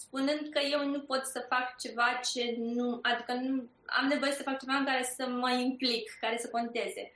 spunând 0.00 0.48
că 0.50 0.60
eu 0.70 0.86
nu 0.86 1.00
pot 1.00 1.24
să 1.24 1.46
fac 1.48 1.78
ceva 1.78 2.20
ce 2.32 2.54
nu, 2.58 2.98
adică 3.02 3.32
nu, 3.32 3.68
am 3.86 4.06
nevoie 4.06 4.32
să 4.32 4.42
fac 4.42 4.58
ceva 4.58 4.74
în 4.74 4.84
care 4.84 5.02
să 5.16 5.26
mă 5.26 5.50
implic, 5.50 6.16
care 6.20 6.38
să 6.38 6.48
conteze. 6.48 7.12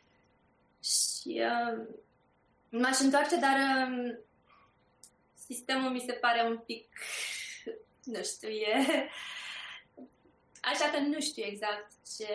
Și 0.83 1.43
uh, 1.43 1.87
m-aș 2.69 2.99
întoarce, 2.99 3.37
dar 3.37 3.89
uh, 3.89 4.15
sistemul 5.47 5.91
mi 5.91 6.05
se 6.07 6.13
pare 6.13 6.43
un 6.43 6.59
pic, 6.59 6.89
nu 8.15 8.23
știu, 8.23 8.49
e 8.49 9.09
Așa 10.73 10.91
că 10.91 10.99
nu 10.99 11.21
știu 11.21 11.45
exact 11.47 11.89
ce, 12.17 12.33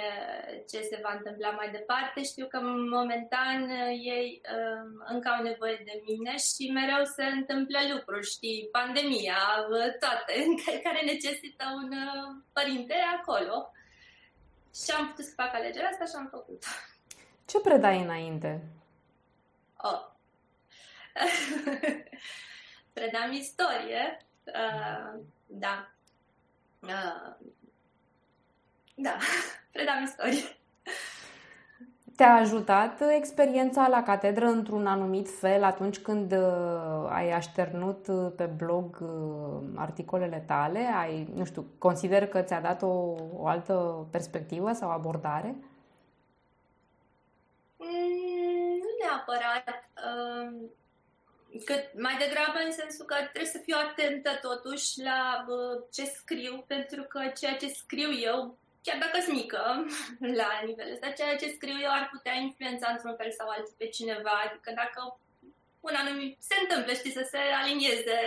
ce 0.69 0.79
se 0.81 0.99
va 1.03 1.13
întâmpla 1.17 1.49
mai 1.49 1.69
departe. 1.71 2.23
Știu 2.23 2.47
că 2.47 2.59
momentan 2.97 3.61
uh, 3.63 3.91
ei 4.15 4.41
uh, 4.55 4.85
încă 5.13 5.27
au 5.29 5.43
nevoie 5.43 5.81
de 5.85 6.01
mine 6.07 6.33
și 6.37 6.71
mereu 6.71 7.03
se 7.03 7.23
întâmplă 7.23 7.79
lucruri, 7.93 8.31
știi, 8.35 8.69
pandemia, 8.71 9.41
uh, 9.69 9.89
toate, 9.99 10.33
care 10.85 11.01
necesită 11.05 11.63
un 11.81 11.91
uh, 11.91 12.27
părinte 12.53 12.95
acolo. 13.17 13.71
Și 14.83 14.91
am 14.97 15.07
putut 15.07 15.25
să 15.25 15.33
fac 15.35 15.53
alegerea 15.53 15.89
asta 15.89 16.05
și 16.05 16.15
am 16.15 16.27
făcut. 16.31 16.63
Ce 17.45 17.59
predai 17.59 18.01
înainte? 18.01 18.61
Oh. 19.77 20.07
Predam 22.93 23.31
istorie. 23.31 24.25
Uh, 24.43 25.19
da. 25.45 25.91
Uh, 26.81 27.35
da, 29.01 29.15
predam 29.73 30.03
istorie. 30.03 30.43
Te-a 32.15 32.35
ajutat 32.35 33.01
experiența 33.15 33.87
la 33.87 34.03
catedră 34.03 34.45
într-un 34.45 34.87
anumit 34.87 35.29
fel 35.39 35.63
atunci 35.63 35.99
când 35.99 36.31
uh, 36.31 37.09
ai 37.09 37.31
așternut 37.31 38.07
uh, 38.07 38.31
pe 38.35 38.43
blog 38.43 38.97
uh, 39.01 39.61
articolele 39.75 40.43
tale? 40.47 40.79
Ai, 40.79 41.27
nu 41.35 41.45
știu, 41.45 41.65
consider 41.77 42.27
că 42.27 42.41
ți-a 42.41 42.61
dat 42.61 42.81
o, 42.81 43.15
o 43.33 43.47
altă 43.47 44.07
perspectivă 44.11 44.73
sau 44.73 44.89
abordare? 44.89 45.55
Mm, 47.77 48.77
nu 48.81 48.89
neapărat. 49.01 49.89
Uh, 49.95 50.69
că 51.65 51.73
mai 51.93 52.17
degrabă 52.17 52.57
în 52.65 52.71
sensul 52.71 53.05
că 53.05 53.15
trebuie 53.15 53.51
să 53.51 53.57
fiu 53.63 53.75
atentă 53.89 54.29
totuși 54.41 55.03
la 55.03 55.45
uh, 55.47 55.83
ce 55.91 56.05
scriu, 56.05 56.63
pentru 56.67 57.03
că 57.03 57.19
ceea 57.39 57.55
ce 57.57 57.67
scriu 57.67 58.09
eu 58.11 58.57
chiar 58.81 58.97
dacă 58.97 59.19
sunt 59.21 59.35
mică 59.35 59.85
la 60.41 60.61
nivelul 60.65 60.93
ăsta, 60.93 61.09
ceea 61.09 61.35
ce 61.35 61.55
scriu 61.55 61.77
eu 61.81 61.91
ar 61.91 62.09
putea 62.11 62.33
influența 62.33 62.89
într-un 62.89 63.15
fel 63.15 63.31
sau 63.31 63.49
altul 63.49 63.73
pe 63.77 63.87
cineva. 63.87 64.43
Adică 64.45 64.71
dacă 64.75 65.19
un 65.79 65.95
anumit 65.95 66.37
se 66.39 66.55
întâmplă, 66.61 66.93
știi, 66.93 67.11
să 67.11 67.27
se 67.31 67.37
alinieze 67.37 68.19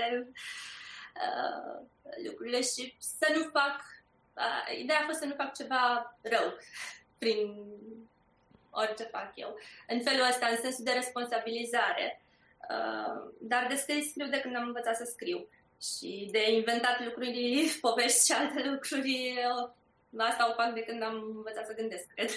uh, 1.25 1.81
lucrurile 2.27 2.61
și 2.61 2.95
să 2.99 3.33
nu 3.35 3.43
fac, 3.43 3.77
uh, 4.37 4.79
ideea 4.79 4.99
a 4.99 5.07
fost 5.07 5.19
să 5.19 5.25
nu 5.25 5.35
fac 5.35 5.55
ceva 5.55 6.17
rău 6.23 6.57
prin 7.19 7.39
orice 8.71 9.03
fac 9.03 9.33
eu. 9.35 9.59
În 9.89 10.01
felul 10.03 10.27
ăsta, 10.29 10.47
în 10.47 10.57
sensul 10.57 10.85
de 10.85 10.93
responsabilizare. 10.93 12.25
Uh, 12.71 13.33
dar 13.41 13.67
de 13.69 13.75
scris 13.75 14.09
scriu 14.09 14.27
de 14.27 14.41
când 14.41 14.57
am 14.57 14.67
învățat 14.67 14.97
să 14.97 15.05
scriu. 15.05 15.49
Și 15.83 16.29
de 16.31 16.53
inventat 16.53 17.05
lucruri, 17.05 17.79
povești 17.81 18.25
și 18.25 18.33
alte 18.33 18.69
lucruri, 18.71 19.35
uh, 19.61 19.71
asta 20.17 20.49
o 20.51 20.63
fac 20.63 20.75
de 20.75 20.81
când 20.81 21.03
am 21.03 21.15
învățat 21.37 21.67
să 21.67 21.75
gândesc, 21.75 22.07
cred. 22.15 22.29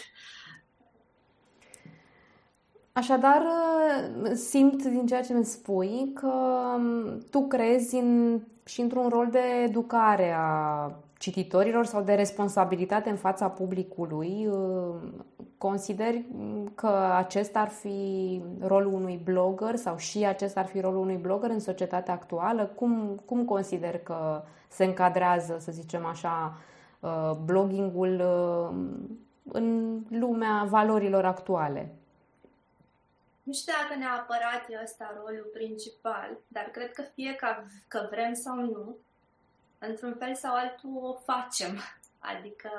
Așadar, 2.94 3.46
simt 4.34 4.84
din 4.84 5.05
ceea 5.05 5.22
ce 5.22 5.34
îmi 5.34 5.46
spui 5.46 6.12
că 6.13 6.34
tu 7.32 7.48
crezi 7.48 7.96
în, 7.96 8.41
și 8.65 8.82
într-un 8.82 9.10
rol 9.10 9.27
de 9.32 9.39
educare 9.63 10.34
a 10.38 10.91
cititorilor 11.17 11.86
sau 11.86 12.01
de 12.01 12.13
responsabilitate 12.13 13.10
în 13.10 13.15
fața 13.15 13.50
publicului. 13.50 14.50
Consideri 15.58 16.25
că 16.75 17.13
acesta 17.17 17.60
ar 17.60 17.70
fi 17.70 18.41
rolul 18.62 18.94
unui 18.94 19.20
blogger 19.24 19.75
sau 19.75 19.98
și 19.98 20.25
acesta 20.25 20.60
ar 20.60 20.65
fi 20.65 20.79
rolul 20.79 21.01
unui 21.01 21.17
blogger 21.17 21.50
în 21.50 21.60
societatea 21.60 22.13
actuală? 22.13 22.72
Cum, 22.75 23.22
cum 23.25 23.46
consider 23.46 23.98
că 24.00 24.44
se 24.67 24.84
încadrează, 24.84 25.58
să 25.60 25.72
zicem 25.72 26.05
așa, 26.05 26.58
Uh, 26.58 26.75
bloggingul 27.45 28.19
uh, 28.19 28.75
în 29.51 29.99
lumea 30.09 30.63
valorilor 30.69 31.25
actuale? 31.25 31.95
Nu 33.43 33.53
știu 33.53 33.73
dacă 33.81 33.99
neapărat 33.99 34.65
e 34.69 34.79
ăsta 34.83 35.13
rolul 35.17 35.49
principal, 35.53 36.37
dar 36.47 36.63
cred 36.63 36.91
că 36.91 37.01
fie 37.01 37.35
că, 37.35 37.47
că 37.87 38.07
vrem 38.11 38.33
sau 38.33 38.55
nu, 38.55 38.97
într-un 39.77 40.15
fel 40.19 40.35
sau 40.35 40.55
altul 40.55 40.99
o 41.01 41.13
facem. 41.13 41.79
Adică 42.19 42.69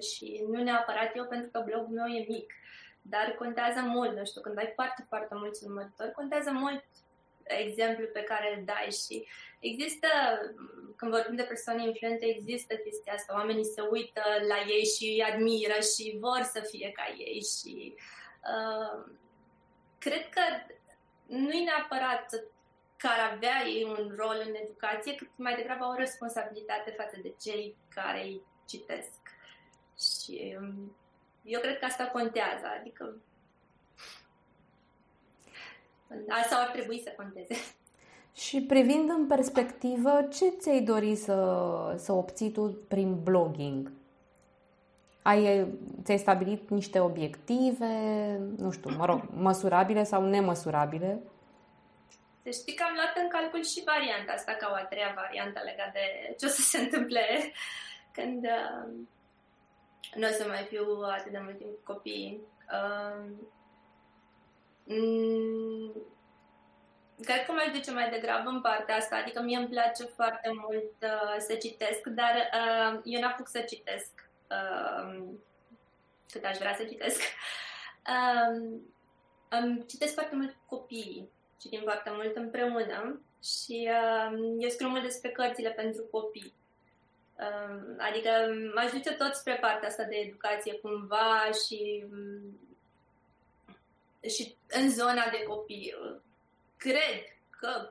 și 0.00 0.44
nu 0.50 0.62
neapărat 0.62 1.16
eu 1.16 1.24
pentru 1.24 1.50
că 1.50 1.62
blogul 1.64 1.94
meu 1.94 2.06
e 2.06 2.26
mic, 2.28 2.52
dar 3.02 3.34
contează 3.38 3.80
mult, 3.80 4.16
nu 4.16 4.24
știu, 4.24 4.40
când 4.40 4.58
ai 4.58 4.72
foarte, 4.74 5.04
foarte 5.08 5.34
mulți 5.34 5.64
urmăritori, 5.64 6.12
contează 6.12 6.50
mult 6.52 6.84
exemplu 7.42 8.06
pe 8.12 8.22
care 8.22 8.56
îl 8.56 8.64
dai 8.64 8.88
și 9.06 9.26
există, 9.58 10.08
când 10.96 11.10
vorbim 11.10 11.36
de 11.36 11.42
persoane 11.42 11.86
influente, 11.86 12.26
există 12.26 12.74
chestia 12.74 13.12
asta, 13.12 13.34
oamenii 13.34 13.64
se 13.64 13.80
uită 13.80 14.22
la 14.48 14.56
ei 14.68 14.84
și 14.84 15.24
admiră 15.32 15.80
și 15.80 16.16
vor 16.20 16.42
să 16.52 16.60
fie 16.70 16.92
ca 16.92 17.14
ei 17.18 17.42
și 17.42 17.94
uh, 18.54 19.12
cred 19.98 20.28
că 20.28 20.40
nu 21.26 21.50
e 21.50 21.64
neapărat 21.64 22.30
că 22.96 23.06
ar 23.06 23.32
avea 23.32 23.66
ei 23.66 23.84
un 23.84 24.14
rol 24.16 24.42
în 24.46 24.54
educație, 24.54 25.14
cât 25.14 25.30
mai 25.36 25.54
degrabă 25.54 25.84
o 25.84 25.94
responsabilitate 25.94 26.90
față 26.90 27.16
de 27.22 27.34
cei 27.40 27.76
care 27.94 28.22
îi 28.22 28.42
citesc. 28.66 29.20
Și 29.98 30.56
um, 30.60 30.96
eu 31.42 31.60
cred 31.60 31.78
că 31.78 31.84
asta 31.84 32.06
contează, 32.06 32.66
adică 32.78 33.14
asta 36.28 36.56
ar 36.56 36.68
trebui 36.68 37.00
să 37.00 37.12
conteze. 37.16 37.54
Și 38.38 38.62
privind 38.62 39.10
în 39.10 39.26
perspectivă, 39.26 40.28
ce 40.32 40.48
ți-ai 40.48 40.80
dori 40.80 41.14
să, 41.14 41.94
să 41.96 42.12
obții 42.12 42.52
tu 42.52 42.78
prin 42.88 43.22
blogging? 43.22 43.92
Ai, 45.22 45.66
ți-ai 46.02 46.18
stabilit 46.18 46.70
niște 46.70 47.00
obiective, 47.00 47.86
nu 48.56 48.70
știu, 48.70 48.90
mă 48.96 49.04
rog, 49.04 49.22
măsurabile 49.48 50.04
sau 50.04 50.24
nemăsurabile? 50.24 51.20
Să 52.42 52.50
știi 52.50 52.74
că 52.74 52.84
am 52.88 52.94
luat 52.94 53.16
în 53.22 53.28
calcul 53.28 53.64
și 53.64 53.82
varianta 53.84 54.32
asta 54.32 54.52
ca 54.52 54.68
o 54.70 54.74
a 54.74 54.84
treia 54.84 55.12
variantă 55.16 55.60
legată 55.64 55.90
de 55.92 56.34
ce 56.38 56.46
o 56.46 56.48
să 56.48 56.60
se 56.60 56.78
întâmple 56.78 57.24
când 58.16 58.44
uh, 58.44 58.88
nu 60.14 60.26
o 60.26 60.30
să 60.30 60.44
mai 60.48 60.64
fiu 60.68 60.84
atât 61.16 61.32
de 61.32 61.40
mult 61.42 61.58
timp 61.58 61.70
cu 61.70 61.92
copiii. 61.92 62.40
Uh, 62.72 63.24
mm, 64.84 65.92
cred 67.24 67.44
că 67.44 67.52
mai 67.52 67.70
duce 67.70 67.90
mai 67.90 68.10
degrabă 68.10 68.48
în 68.48 68.60
partea 68.60 68.96
asta, 68.96 69.16
adică 69.16 69.40
mie 69.42 69.56
îmi 69.56 69.68
place 69.68 70.04
foarte 70.04 70.50
mult 70.62 70.92
uh, 71.02 71.36
să 71.38 71.54
citesc, 71.54 72.06
dar 72.06 72.34
uh, 72.34 73.00
eu 73.04 73.20
n-apuc 73.20 73.48
să 73.48 73.60
citesc 73.60 74.30
uh, 74.50 75.24
cât 76.30 76.44
aș 76.44 76.58
vrea 76.58 76.74
să 76.74 76.84
citesc. 76.84 77.22
Uh, 78.08 78.78
um, 79.52 79.80
citesc 79.80 80.14
foarte 80.14 80.36
mult 80.36 80.50
cu 80.50 80.76
copiii, 80.76 81.28
citim 81.60 81.80
foarte 81.82 82.10
mult 82.14 82.36
împreună 82.36 83.20
și 83.42 83.90
uh, 83.90 84.38
eu 84.58 84.68
scriu 84.68 84.88
mult 84.88 85.02
despre 85.02 85.30
cărțile 85.30 85.70
pentru 85.70 86.02
copii. 86.02 86.54
Uh, 87.38 87.94
adică 87.98 88.30
mă 88.74 88.90
duce 88.92 89.12
tot 89.12 89.34
spre 89.34 89.54
partea 89.54 89.88
asta 89.88 90.02
de 90.02 90.16
educație 90.16 90.74
cumva 90.74 91.50
și, 91.66 92.04
și 94.28 94.56
în 94.68 94.90
zona 94.90 95.28
de 95.30 95.42
copii. 95.42 95.94
Cred 96.78 97.20
că 97.50 97.90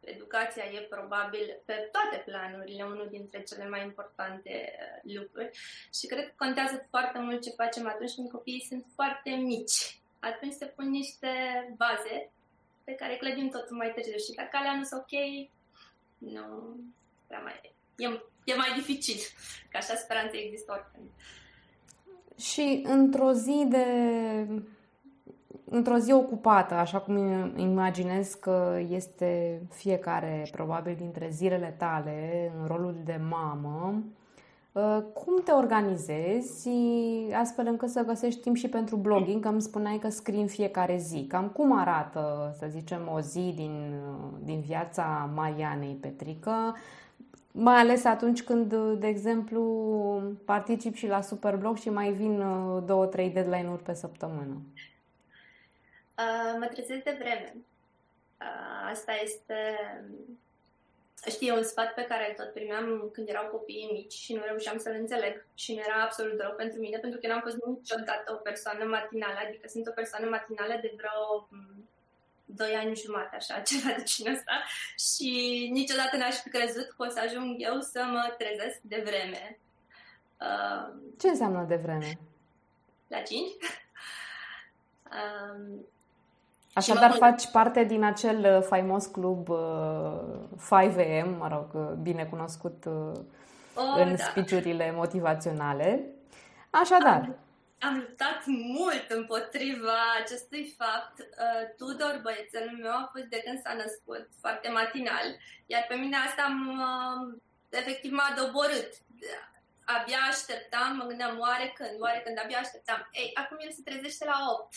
educația 0.00 0.64
e 0.64 0.80
probabil 0.80 1.60
pe 1.64 1.88
toate 1.92 2.22
planurile 2.24 2.82
unul 2.82 3.08
dintre 3.10 3.42
cele 3.42 3.68
mai 3.68 3.82
importante 3.82 4.52
uh, 4.54 5.14
lucruri 5.14 5.50
și 5.98 6.06
cred 6.06 6.24
că 6.24 6.32
contează 6.36 6.86
foarte 6.90 7.18
mult 7.18 7.42
ce 7.42 7.50
facem 7.50 7.86
atunci 7.86 8.14
când 8.14 8.30
copiii 8.30 8.66
sunt 8.68 8.84
foarte 8.94 9.30
mici. 9.30 10.00
Atunci 10.20 10.52
se 10.52 10.66
pun 10.66 10.88
niște 10.90 11.28
baze 11.76 12.30
pe 12.84 12.92
care 12.92 13.16
clădim 13.16 13.48
totul 13.48 13.76
mai 13.76 13.92
târziu 13.94 14.16
și 14.16 14.36
dacă 14.36 14.50
alea 14.52 14.74
nu 14.76 14.84
sunt 14.84 15.00
ok, 15.00 15.12
nu 16.18 16.76
prea 17.26 17.40
mai 17.40 17.76
e, 17.98 18.06
e 18.44 18.54
mai 18.54 18.72
dificil, 18.74 19.16
că 19.70 19.76
așa 19.76 19.94
speranța 19.94 20.38
există 20.38 20.72
oricând. 20.72 21.10
Și 22.38 22.82
într-o 22.84 23.32
zi 23.32 23.64
de 23.68 23.86
într-o 25.70 25.96
zi 25.96 26.12
ocupată, 26.12 26.74
așa 26.74 26.98
cum 26.98 27.16
imaginez 27.56 28.34
că 28.34 28.78
este 28.90 29.62
fiecare, 29.70 30.48
probabil, 30.52 30.96
dintre 30.98 31.28
zilele 31.30 31.74
tale 31.78 32.52
în 32.60 32.66
rolul 32.66 32.94
de 33.04 33.20
mamă, 33.28 34.02
ă, 34.74 35.00
cum 35.14 35.42
te 35.44 35.50
organizezi 35.50 36.68
astfel 37.40 37.66
încât 37.66 37.88
să 37.88 38.04
găsești 38.04 38.40
timp 38.40 38.56
și 38.56 38.68
pentru 38.68 38.96
blogging? 38.96 39.42
Că 39.42 39.48
îmi 39.48 39.62
spuneai 39.62 39.98
că 39.98 40.08
scrii 40.08 40.40
în 40.40 40.46
fiecare 40.46 40.96
zi. 40.96 41.24
Cam 41.28 41.48
cum 41.48 41.78
arată, 41.78 42.54
să 42.58 42.66
zicem, 42.70 43.10
o 43.14 43.20
zi 43.20 43.52
din, 43.56 43.92
din 44.44 44.60
viața 44.60 45.30
Marianei 45.34 45.98
Petrică? 46.00 46.76
Mai 47.52 47.76
ales 47.76 48.04
atunci 48.04 48.42
când, 48.42 48.74
de 48.98 49.06
exemplu, 49.06 49.62
particip 50.44 50.94
și 50.94 51.06
la 51.06 51.20
Superblog 51.20 51.76
și 51.76 51.90
mai 51.90 52.10
vin 52.10 52.40
ă, 52.40 52.82
două, 52.86 53.06
trei 53.06 53.30
deadline-uri 53.30 53.82
pe 53.82 53.94
săptămână. 53.94 54.56
Uh, 56.18 56.56
mă 56.58 56.66
trezesc 56.66 57.02
de 57.02 57.16
vreme. 57.18 57.54
Uh, 58.40 58.90
asta 58.90 59.12
este, 59.12 59.58
știi, 61.26 61.50
un 61.50 61.62
sfat 61.62 61.94
pe 61.94 62.04
care 62.08 62.28
îl 62.28 62.44
tot 62.44 62.52
primeam 62.52 63.10
când 63.12 63.28
erau 63.28 63.46
copiii 63.46 63.90
mici 63.92 64.12
și 64.12 64.34
nu 64.34 64.42
reușeam 64.44 64.78
să-l 64.78 64.94
înțeleg 64.98 65.46
și 65.54 65.74
nu 65.74 65.80
era 65.80 66.02
absolut 66.02 66.36
deloc 66.36 66.56
pentru 66.56 66.80
mine, 66.80 66.98
pentru 66.98 67.20
că 67.20 67.26
n-am 67.26 67.40
fost 67.40 67.56
niciodată 67.64 68.32
o 68.32 68.42
persoană 68.48 68.84
matinală, 68.84 69.38
adică 69.46 69.68
sunt 69.68 69.86
o 69.86 69.90
persoană 69.90 70.28
matinală 70.28 70.78
de 70.80 70.92
vreo 70.96 71.48
mm, 71.50 71.88
doi 72.44 72.74
ani 72.74 72.96
jumate, 72.96 73.36
așa, 73.36 73.60
ceva 73.70 73.94
de 73.96 74.02
cină 74.02 74.30
asta 74.30 74.52
și 75.12 75.30
niciodată 75.72 76.16
n-aș 76.16 76.34
fi 76.34 76.48
crezut 76.48 76.88
că 76.96 77.02
o 77.02 77.08
să 77.08 77.20
ajung 77.20 77.54
eu 77.58 77.80
să 77.80 78.04
mă 78.10 78.34
trezesc 78.38 78.78
de 78.80 79.02
vreme. 79.04 79.58
Uh, 80.40 80.94
Ce 81.18 81.28
înseamnă 81.28 81.64
de 81.68 81.76
vreme? 81.76 82.18
La 83.08 83.20
5. 83.20 83.50
Um, 85.08 85.86
Așadar 86.78 87.12
faci 87.12 87.46
parte 87.46 87.84
din 87.84 88.04
acel 88.04 88.56
uh, 88.56 88.62
faimos 88.62 89.06
club 89.06 89.48
5am, 90.68 90.96
uh, 90.96 91.36
mă 91.38 91.48
rog, 91.48 91.68
uh, 91.74 91.96
bine 92.02 92.24
cunoscut 92.24 92.86
oh, 93.74 93.94
în 93.96 94.16
da. 94.16 94.24
speech 94.24 94.92
motivaționale. 94.94 96.04
Așadar... 96.70 97.20
Am, 97.20 97.36
am 97.80 97.94
luptat 97.96 98.42
mult 98.46 99.06
împotriva 99.08 99.98
acestui 100.22 100.74
fapt. 100.78 101.16
Tudor, 101.76 102.20
băiețelul 102.22 102.78
meu, 102.82 102.90
a 102.90 103.10
fost 103.12 103.24
de 103.24 103.42
când 103.44 103.60
s-a 103.62 103.74
născut, 103.82 104.28
foarte 104.40 104.68
matinal, 104.68 105.26
iar 105.66 105.84
pe 105.88 105.94
mine 105.94 106.16
asta 106.16 106.42
am, 106.46 106.60
efectiv 107.68 108.12
m-a 108.12 108.34
doborât 108.40 108.92
abia 109.96 110.20
așteptam, 110.30 110.96
mă 110.96 111.04
gândeam 111.04 111.38
oare 111.38 111.72
când, 111.76 112.00
oare 112.00 112.20
când, 112.24 112.38
abia 112.38 112.58
așteptam. 112.58 113.08
Ei, 113.12 113.30
acum 113.34 113.56
el 113.60 113.72
se 113.72 113.82
trezește 113.84 114.24
la 114.24 114.36
8. 114.60 114.74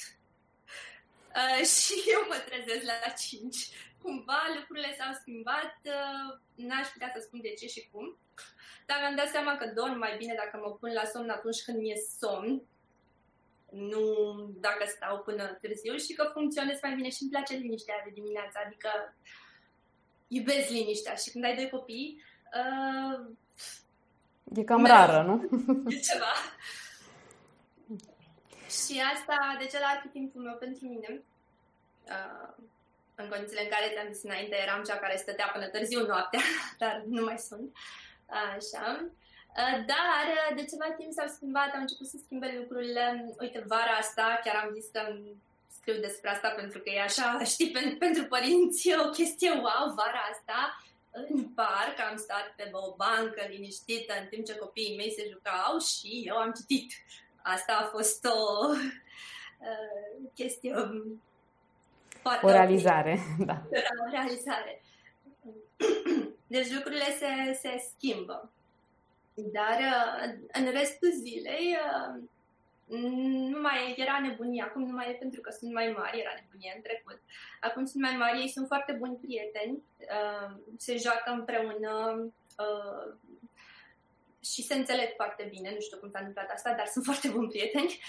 Uh, 1.40 1.66
și 1.80 1.96
eu 2.14 2.22
mă 2.30 2.38
trezesc 2.48 2.86
la 2.86 3.10
5. 3.10 3.56
Cumva 4.02 4.42
lucrurile 4.58 4.96
s-au 4.98 5.14
schimbat, 5.20 5.76
uh, 5.98 6.40
n-aș 6.56 6.88
putea 6.88 7.12
să 7.16 7.20
spun 7.22 7.42
de 7.42 7.54
ce 7.60 7.68
și 7.68 7.90
cum, 7.92 8.18
dar 8.86 8.98
mi-am 9.00 9.16
dat 9.16 9.30
seama 9.30 9.58
că 9.58 9.66
dorm 9.76 9.98
mai 9.98 10.18
bine 10.18 10.34
dacă 10.42 10.56
mă 10.64 10.72
pun 10.72 10.92
la 10.94 11.06
somn 11.14 11.30
atunci 11.30 11.64
când 11.66 11.78
mi-e 11.78 11.98
somn, 12.20 12.62
nu 13.70 14.04
dacă 14.60 14.84
stau 14.88 15.20
până 15.20 15.58
târziu 15.62 15.96
și 15.98 16.14
că 16.14 16.30
funcționez 16.34 16.78
mai 16.82 16.96
bine 16.96 17.10
și 17.10 17.22
îmi 17.22 17.32
place 17.32 17.54
liniștea 17.54 18.02
de 18.04 18.12
dimineață, 18.14 18.60
adică 18.66 19.16
iubesc 20.28 20.70
liniștea 20.70 21.16
și 21.16 21.30
când 21.32 21.44
ai 21.44 21.56
doi 21.56 21.70
copii, 21.70 22.24
uh, 22.60 23.32
E 24.56 24.64
cam 24.64 24.86
rară, 24.86 25.24
nu? 25.24 25.36
E 25.96 26.00
ceva. 26.00 26.34
Și 28.78 29.02
asta, 29.14 29.38
de 29.60 29.66
ce 29.66 29.78
ar 29.78 30.00
fi 30.02 30.08
timpul 30.08 30.42
meu 30.42 30.56
pentru 30.56 30.86
mine? 30.86 31.22
Uh, 32.16 32.54
în 33.16 33.28
condițiile 33.30 33.64
în 33.64 33.70
care 33.70 33.92
ți-am 33.94 34.14
zis 34.14 34.24
înainte, 34.24 34.56
eram 34.56 34.84
cea 34.84 34.98
care 34.98 35.18
stătea 35.18 35.50
până 35.54 35.68
târziu 35.68 36.06
noaptea, 36.06 36.42
dar 36.82 37.04
nu 37.06 37.24
mai 37.24 37.38
sunt. 37.38 37.76
Așa. 38.26 38.86
Uh, 39.62 39.78
dar 39.92 40.26
de 40.56 40.66
ceva 40.66 40.90
timp 40.98 41.12
s-au 41.14 41.28
schimbat, 41.28 41.74
au 41.74 41.82
început 41.82 42.08
să 42.08 42.18
schimbe 42.26 42.56
lucrurile. 42.60 43.36
Uite, 43.40 43.64
vara 43.68 43.96
asta 44.00 44.40
chiar 44.44 44.56
am 44.56 44.74
zis 44.74 44.88
că 44.92 45.02
scriu 45.78 46.00
despre 46.00 46.30
asta 46.30 46.50
pentru 46.50 46.80
că 46.80 46.90
e 46.90 47.02
așa, 47.02 47.40
știi, 47.54 47.72
pentru, 47.72 47.98
pentru 47.98 48.24
părinți 48.26 48.94
o 49.06 49.10
chestie 49.10 49.52
wow, 49.52 49.86
vara 50.00 50.22
asta 50.32 50.84
în 51.12 51.44
parc 51.44 52.00
am 52.10 52.18
stat 52.18 52.54
pe 52.56 52.70
o 52.72 52.96
bancă 52.96 53.46
liniștită 53.50 54.14
în 54.22 54.28
timp 54.28 54.46
ce 54.46 54.56
copiii 54.56 54.96
mei 54.98 55.12
se 55.12 55.28
jucau 55.32 55.80
și 55.80 56.24
eu 56.26 56.36
am 56.36 56.52
citit 56.52 56.92
Asta 57.44 57.74
a 57.74 57.86
fost 57.86 58.26
o 58.26 58.70
uh, 58.70 60.30
chestie 60.38 60.76
foarte 62.22 62.46
O 62.46 62.50
realizare, 62.50 63.20
ok. 63.40 63.46
da. 63.46 63.62
O 64.08 64.10
realizare. 64.10 64.82
Deci 66.48 66.74
lucrurile 66.74 67.04
se, 67.04 67.54
se 67.54 67.84
schimbă. 67.90 68.52
Dar 69.34 69.78
uh, 69.80 70.34
în 70.52 70.72
restul 70.72 71.10
zilei 71.12 71.78
uh, 71.78 72.24
nu 73.50 73.62
mai 73.62 73.96
era 73.98 74.20
nebunie, 74.22 74.64
acum 74.64 74.86
nu 74.86 74.94
mai 74.94 75.10
e 75.10 75.14
pentru 75.14 75.42
că 75.42 75.50
sunt 75.52 75.74
mai 75.74 75.94
mari, 75.98 76.20
era 76.20 76.34
nebunie 76.42 76.74
în 76.76 76.82
trecut. 76.82 77.20
Acum 77.60 77.86
sunt 77.86 78.04
mai 78.04 78.16
mari, 78.18 78.40
ei 78.40 78.48
sunt 78.48 78.68
foarte 78.68 78.92
buni 78.92 79.16
prieteni, 79.22 79.84
uh, 79.98 80.56
se 80.78 80.98
joacă 80.98 81.32
împreună, 81.32 82.16
uh, 82.58 83.14
și 84.44 84.62
se 84.64 84.74
înțeleg 84.74 85.14
foarte 85.16 85.48
bine, 85.50 85.72
nu 85.74 85.80
știu 85.80 85.98
cum 85.98 86.10
s-a 86.10 86.20
întâmplat 86.20 86.50
asta, 86.50 86.74
dar 86.74 86.86
sunt 86.86 87.06
foarte 87.06 87.30
buni 87.30 87.48
prieteni. 87.48 88.00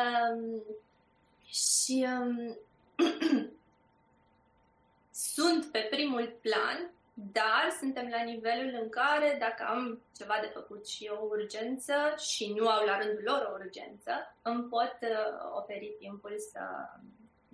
Um, 0.00 0.62
și 1.44 2.06
um, 2.18 2.58
sunt 5.34 5.64
pe 5.64 5.86
primul 5.90 6.38
plan, 6.40 6.90
dar 7.14 7.74
suntem 7.78 8.08
la 8.08 8.22
nivelul 8.22 8.78
în 8.82 8.88
care 8.88 9.36
dacă 9.40 9.64
am 9.68 10.02
ceva 10.16 10.38
de 10.40 10.50
făcut 10.54 10.88
și 10.88 11.10
o 11.12 11.24
urgență 11.24 11.94
și 12.16 12.52
nu 12.52 12.68
au 12.68 12.84
la 12.84 12.98
rândul 12.98 13.22
lor 13.24 13.48
o 13.50 13.56
urgență, 13.62 14.36
îmi 14.42 14.64
pot 14.64 14.96
uh, 15.02 15.52
oferi 15.54 15.96
timpul 15.98 16.34
să, 16.52 16.60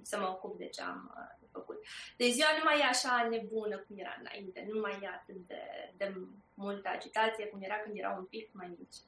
să 0.02 0.18
mă 0.18 0.28
ocup 0.28 0.58
de 0.58 0.68
ce 0.68 0.82
am 0.82 1.14
uh, 1.16 1.43
făcut. 1.56 1.78
Deci 2.16 2.32
ziua 2.36 2.52
nu 2.58 2.64
mai 2.64 2.78
e 2.80 2.92
așa 2.94 3.14
nebună 3.30 3.76
cum 3.84 3.96
era 3.98 4.14
înainte, 4.22 4.58
nu 4.70 4.80
mai 4.80 4.98
e 5.02 5.06
atât 5.18 5.40
de, 5.50 5.62
de 5.96 6.06
multă 6.54 6.88
agitație 6.96 7.44
cum 7.46 7.60
era 7.62 7.76
când 7.82 7.94
erau 7.98 8.14
un 8.18 8.24
pic 8.24 8.46
mai 8.52 8.68
mici. 8.78 8.98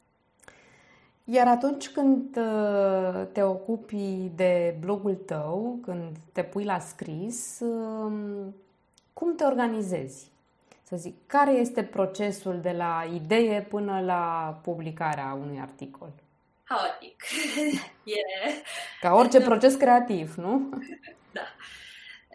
Iar 1.28 1.48
atunci 1.48 1.88
când 1.88 2.36
uh, 2.36 3.26
te 3.32 3.42
ocupi 3.42 4.30
de 4.34 4.76
blogul 4.80 5.14
tău, 5.14 5.78
când 5.82 6.16
te 6.32 6.42
pui 6.42 6.64
la 6.64 6.78
scris, 6.78 7.58
um, 7.60 8.54
cum 9.12 9.34
te 9.34 9.44
organizezi? 9.44 10.30
Să 10.82 10.96
zic, 10.96 11.14
care 11.26 11.50
este 11.50 11.82
procesul 11.82 12.60
de 12.60 12.70
la 12.70 13.08
idee 13.14 13.62
până 13.62 14.00
la 14.00 14.58
publicarea 14.62 15.38
unui 15.40 15.58
articol? 15.60 16.12
Haotic. 16.64 17.24
e... 18.04 18.20
Ca 19.00 19.14
orice 19.14 19.40
proces 19.40 19.74
creativ, 19.74 20.34
nu? 20.34 20.68
da. 21.32 21.42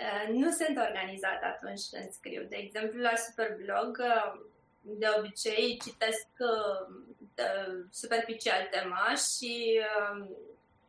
Uh, 0.02 0.34
nu 0.34 0.52
sunt 0.52 0.78
organizată 0.78 1.46
atunci 1.46 1.82
când 1.92 2.10
scriu. 2.12 2.44
De 2.50 2.56
exemplu, 2.56 3.02
la 3.02 3.16
Superblog, 3.16 3.98
uh, 4.00 4.42
de 4.82 5.08
obicei 5.18 5.80
citesc 5.84 6.28
uh, 6.40 6.96
superficial 7.92 8.68
tema 8.72 9.14
și 9.16 9.80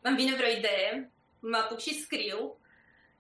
îmi 0.01 0.17
vine 0.17 0.35
vreo 0.37 0.51
idee, 0.51 1.11
mă 1.41 1.57
apuc 1.57 1.79
și 1.79 2.01
scriu 2.01 2.59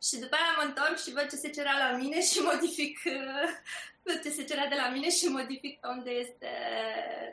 și 0.02 0.18
după 0.18 0.34
aia 0.34 0.54
mă 0.56 0.64
întorc 0.66 0.96
și 0.98 1.12
văd 1.12 1.26
ce 1.30 1.36
se 1.36 1.50
cerea 1.50 1.78
la 1.78 1.96
mine 1.96 2.20
și 2.20 2.38
modific 2.50 2.98
ce 4.22 4.30
se 4.30 4.44
cerea 4.44 4.68
de 4.68 4.74
la 4.74 4.88
mine 4.88 5.10
și 5.10 5.26
modific 5.26 5.86
unde 5.86 6.10
este 6.10 6.50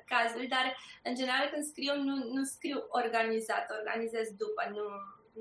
cazul. 0.06 0.46
Dar, 0.50 0.78
în 1.04 1.16
general, 1.16 1.50
când 1.52 1.66
scriu, 1.66 1.96
nu, 1.96 2.16
nu 2.34 2.44
scriu 2.44 2.86
organizat, 2.90 3.72
organizez 3.80 4.28
după, 4.38 4.62
nu, 4.70 4.86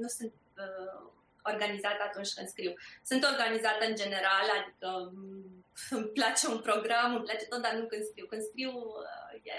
nu 0.01 0.09
sunt 0.09 0.33
uh, 0.57 1.17
organizată 1.43 2.03
atunci 2.09 2.33
când 2.33 2.49
scriu. 2.49 2.73
Sunt 3.03 3.23
organizată 3.33 3.83
în 3.89 3.95
general, 3.95 4.47
adică 4.59 4.89
mm, 5.15 5.65
îmi 5.99 6.13
place 6.19 6.47
un 6.49 6.61
program, 6.69 7.15
îmi 7.15 7.25
place 7.25 7.45
tot, 7.45 7.63
dar 7.63 7.73
nu 7.73 7.87
când 7.87 8.03
scriu. 8.11 8.27
Când 8.27 8.43
scriu 8.43 8.71
uh, 8.71 9.41
e 9.43 9.59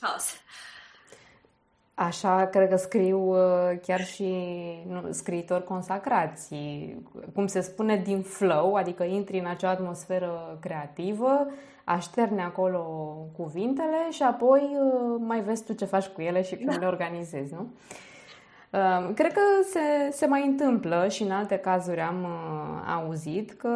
haos. 0.00 0.26
Așa, 1.94 2.46
cred 2.46 2.68
că 2.68 2.76
scriu 2.76 3.20
uh, 3.20 3.78
chiar 3.82 4.04
și 4.04 4.32
nu, 4.86 5.12
scriitori 5.12 5.64
consacrați. 5.64 6.54
Cum 7.34 7.46
se 7.46 7.60
spune, 7.60 7.96
din 7.96 8.22
flow, 8.22 8.74
adică 8.74 9.02
intri 9.02 9.38
în 9.38 9.46
acea 9.46 9.70
atmosferă 9.70 10.58
creativă, 10.60 11.46
așterne 11.84 12.42
acolo 12.42 12.80
cuvintele 13.36 14.10
și 14.10 14.22
apoi 14.22 14.60
uh, 14.60 15.16
mai 15.18 15.40
vezi 15.40 15.64
tu 15.64 15.72
ce 15.72 15.84
faci 15.84 16.06
cu 16.06 16.20
ele 16.20 16.42
și 16.42 16.56
cum 16.56 16.66
da. 16.66 16.76
le 16.76 16.86
organizezi, 16.86 17.54
nu? 17.54 17.72
Cred 19.14 19.32
că 19.32 19.40
se, 19.70 20.10
se 20.10 20.26
mai 20.26 20.46
întâmplă 20.46 21.08
și 21.08 21.22
în 21.22 21.30
alte 21.30 21.56
cazuri 21.56 22.00
am 22.00 22.22
uh, 22.22 22.92
auzit 22.94 23.52
că 23.52 23.68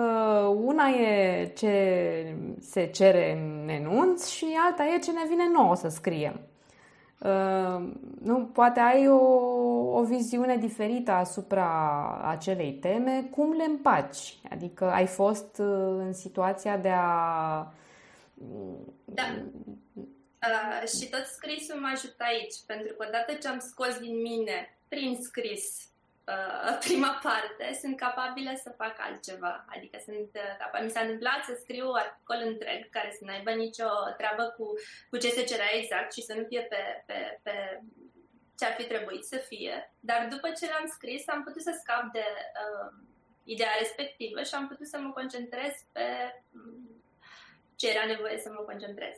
una 0.63 0.89
e 0.89 1.47
ce 1.47 2.37
se 2.61 2.87
cere 2.87 3.33
în 3.33 3.69
enunț 3.69 4.29
și 4.29 4.47
alta 4.67 4.85
e 4.85 4.99
ce 4.99 5.13
ne 5.13 5.27
vine 5.29 5.49
nouă 5.53 5.77
să 5.77 5.89
scriem. 5.89 6.41
Uh, 7.19 7.91
nu, 8.23 8.45
poate 8.45 8.81
ai 8.81 9.09
o, 9.09 9.19
o 9.99 10.03
viziune 10.03 10.57
diferită 10.57 11.11
asupra 11.11 11.69
acelei 12.25 12.73
teme, 12.73 13.29
cum 13.31 13.53
le 13.53 13.65
împaci? 13.65 14.39
Adică 14.51 14.85
ai 14.85 15.07
fost 15.07 15.59
uh, 15.59 15.97
în 15.99 16.13
situația 16.13 16.77
de 16.77 16.89
a... 16.89 17.73
Da. 19.05 19.23
Uh, 20.43 20.89
și 20.89 21.09
tot 21.09 21.25
scrisul 21.25 21.81
mă 21.81 21.91
ajută 21.93 22.25
aici, 22.25 22.55
pentru 22.67 22.95
că 22.95 23.05
odată 23.09 23.33
ce 23.33 23.49
am 23.49 23.59
scos 23.59 23.99
din 23.99 24.21
mine 24.21 24.77
prin 24.93 25.13
scris 25.29 25.65
uh, 26.33 26.79
prima 26.87 27.13
parte, 27.29 27.67
sunt 27.81 27.97
capabilă 27.97 28.53
să 28.65 28.79
fac 28.81 28.95
altceva. 29.07 29.65
Adică 29.75 29.97
sunt 30.09 30.31
uh, 30.45 30.53
capabilă. 30.59 30.85
Mi 30.85 30.95
s-a 30.95 31.05
întâmplat 31.05 31.41
să 31.49 31.53
scriu 31.63 31.89
articol 32.03 32.41
întreg 32.51 32.81
care 32.97 33.11
să 33.17 33.23
n-aibă 33.25 33.51
nicio 33.51 33.91
treabă 34.17 34.45
cu, 34.57 34.67
cu 35.11 35.17
ce 35.23 35.29
se 35.37 35.49
cerea 35.51 35.75
exact 35.79 36.13
și 36.13 36.23
să 36.29 36.33
nu 36.35 36.45
fie 36.51 36.63
pe, 36.73 36.83
pe, 37.07 37.19
pe 37.45 37.55
ce 38.59 38.65
ar 38.65 38.75
fi 38.79 38.85
trebuit 38.93 39.25
să 39.25 39.37
fie. 39.37 39.77
Dar 40.01 40.21
după 40.35 40.49
ce 40.59 40.67
l-am 40.73 40.87
scris, 40.97 41.29
am 41.29 41.43
putut 41.47 41.63
să 41.63 41.79
scap 41.81 42.05
de 42.13 42.27
uh, 42.63 42.89
ideea 43.45 43.75
respectivă 43.79 44.43
și 44.43 44.55
am 44.55 44.69
putut 44.69 44.87
să 44.87 44.99
mă 44.99 45.11
concentrez 45.11 45.75
pe 45.93 46.07
mm, 46.51 47.03
ce 47.77 47.91
era 47.91 48.05
nevoie 48.07 48.39
să 48.39 48.51
mă 48.51 48.63
concentrez. 48.71 49.15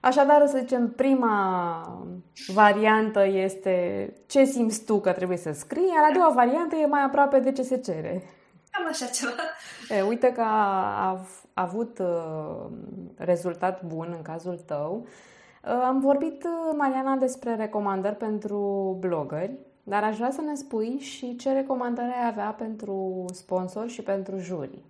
Așadar, 0.00 0.46
să 0.46 0.58
zicem, 0.58 0.90
prima 0.90 2.04
variantă 2.46 3.26
este 3.26 4.12
ce 4.26 4.44
simți 4.44 4.84
tu 4.84 5.00
că 5.00 5.12
trebuie 5.12 5.36
să 5.36 5.52
scrii, 5.52 5.92
iar 5.94 6.10
a 6.10 6.12
doua 6.14 6.32
variantă 6.34 6.76
e 6.76 6.86
mai 6.86 7.02
aproape 7.02 7.38
de 7.38 7.52
ce 7.52 7.62
se 7.62 7.76
cere. 7.76 8.22
Am 8.72 8.86
așa 8.88 9.06
ceva. 9.06 9.32
E, 9.88 10.02
uite 10.02 10.32
că 10.32 10.40
a, 10.40 10.46
a, 10.46 11.26
a 11.54 11.62
avut 11.62 11.98
uh, 11.98 12.66
rezultat 13.16 13.84
bun 13.84 14.14
în 14.16 14.22
cazul 14.22 14.58
tău. 14.66 15.06
Uh, 15.64 15.82
am 15.84 16.00
vorbit, 16.00 16.44
uh, 16.44 16.74
Mariana, 16.76 17.16
despre 17.16 17.54
recomandări 17.54 18.16
pentru 18.16 18.96
blogări, 19.00 19.58
dar 19.82 20.04
aș 20.04 20.16
vrea 20.16 20.30
să 20.30 20.40
ne 20.40 20.54
spui 20.54 20.98
și 20.98 21.36
ce 21.36 21.52
recomandări 21.52 22.06
ai 22.06 22.28
avea 22.28 22.54
pentru 22.58 23.24
sponsori 23.32 23.88
și 23.88 24.02
pentru 24.02 24.38
jurii. 24.38 24.89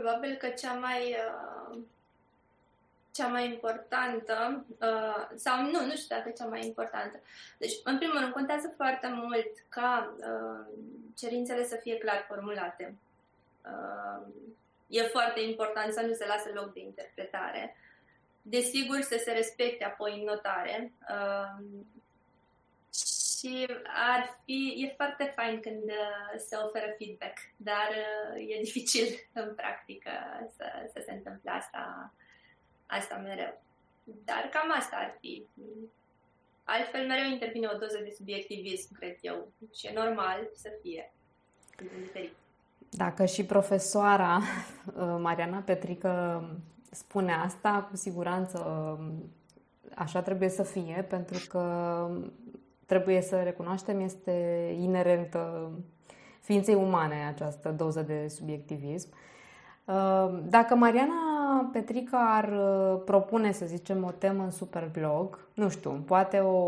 Probabil 0.00 0.34
că 0.36 0.48
cea 0.48 0.72
mai 0.72 1.16
uh, 1.16 1.78
cea 3.12 3.26
mai 3.26 3.46
importantă, 3.46 4.64
uh, 4.80 5.28
sau 5.34 5.62
nu, 5.62 5.84
nu 5.84 5.96
știu 5.96 6.16
dacă 6.16 6.30
cea 6.30 6.44
mai 6.44 6.66
importantă. 6.66 7.20
Deci, 7.58 7.72
în 7.84 7.98
primul 7.98 8.18
rând, 8.18 8.32
contează 8.32 8.72
foarte 8.76 9.08
mult 9.12 9.50
ca 9.68 10.14
uh, 10.16 10.66
cerințele 11.16 11.64
să 11.64 11.76
fie 11.76 11.98
clar 11.98 12.24
formulate. 12.28 12.94
E 14.86 15.02
foarte 15.02 15.40
important 15.40 15.92
să 15.92 16.00
nu 16.00 16.12
se 16.12 16.26
lasă 16.26 16.50
loc 16.54 16.72
de 16.72 16.80
interpretare. 16.80 17.76
Desigur, 18.42 19.00
să 19.00 19.20
se 19.24 19.32
respecte 19.32 19.84
apoi 19.84 20.18
în 20.18 20.24
notare 20.24 20.92
și 23.40 23.66
ar 24.14 24.40
fi, 24.44 24.86
e 24.86 24.94
foarte 24.96 25.32
fain 25.36 25.60
când 25.60 25.82
uh, 25.82 26.40
se 26.48 26.56
oferă 26.56 26.94
feedback, 26.98 27.36
dar 27.56 27.88
uh, 28.34 28.54
e 28.56 28.62
dificil 28.66 29.06
în 29.32 29.54
practică 29.54 30.10
să, 30.56 30.64
să 30.92 31.02
se 31.06 31.12
întâmple 31.12 31.50
asta, 31.50 32.12
asta 32.86 33.16
mereu. 33.16 33.62
Dar 34.04 34.48
cam 34.52 34.72
asta 34.78 34.96
ar 34.96 35.16
fi. 35.20 35.46
Altfel 36.64 37.06
mereu 37.06 37.30
intervine 37.30 37.68
o 37.74 37.78
doză 37.78 38.00
de 38.02 38.14
subiectivism, 38.16 38.94
cred 38.94 39.16
eu, 39.20 39.52
și 39.74 39.86
e 39.86 39.92
normal 39.94 40.50
să 40.54 40.70
fie 40.82 41.12
Dacă 42.90 43.24
și 43.24 43.44
profesoara 43.44 44.36
uh, 44.86 45.16
Mariana 45.18 45.58
Petrică 45.58 46.44
spune 46.90 47.32
asta, 47.32 47.86
cu 47.90 47.96
siguranță 47.96 48.58
așa 49.94 50.22
trebuie 50.22 50.48
să 50.48 50.62
fie, 50.62 51.06
pentru 51.08 51.46
că 51.48 51.62
trebuie 52.90 53.20
să 53.20 53.42
recunoaștem, 53.42 54.00
este 54.00 54.32
inerentă 54.80 55.70
ființei 56.40 56.74
umane 56.74 57.26
această 57.28 57.68
doză 57.68 58.02
de 58.02 58.28
subiectivism. 58.28 59.08
Uh, 59.84 60.38
dacă 60.48 60.74
Mariana 60.74 61.68
Petrica 61.72 62.36
ar 62.36 62.48
uh, 62.48 63.02
propune, 63.04 63.52
să 63.52 63.66
zicem, 63.66 64.04
o 64.04 64.10
temă 64.10 64.42
în 64.42 64.50
Superblog, 64.50 65.38
nu 65.54 65.68
știu, 65.68 66.02
poate 66.06 66.38
o, 66.38 66.58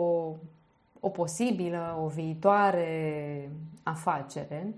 o 1.01 1.09
posibilă, 1.09 1.99
o 2.05 2.07
viitoare 2.07 3.51
afacere, 3.83 4.75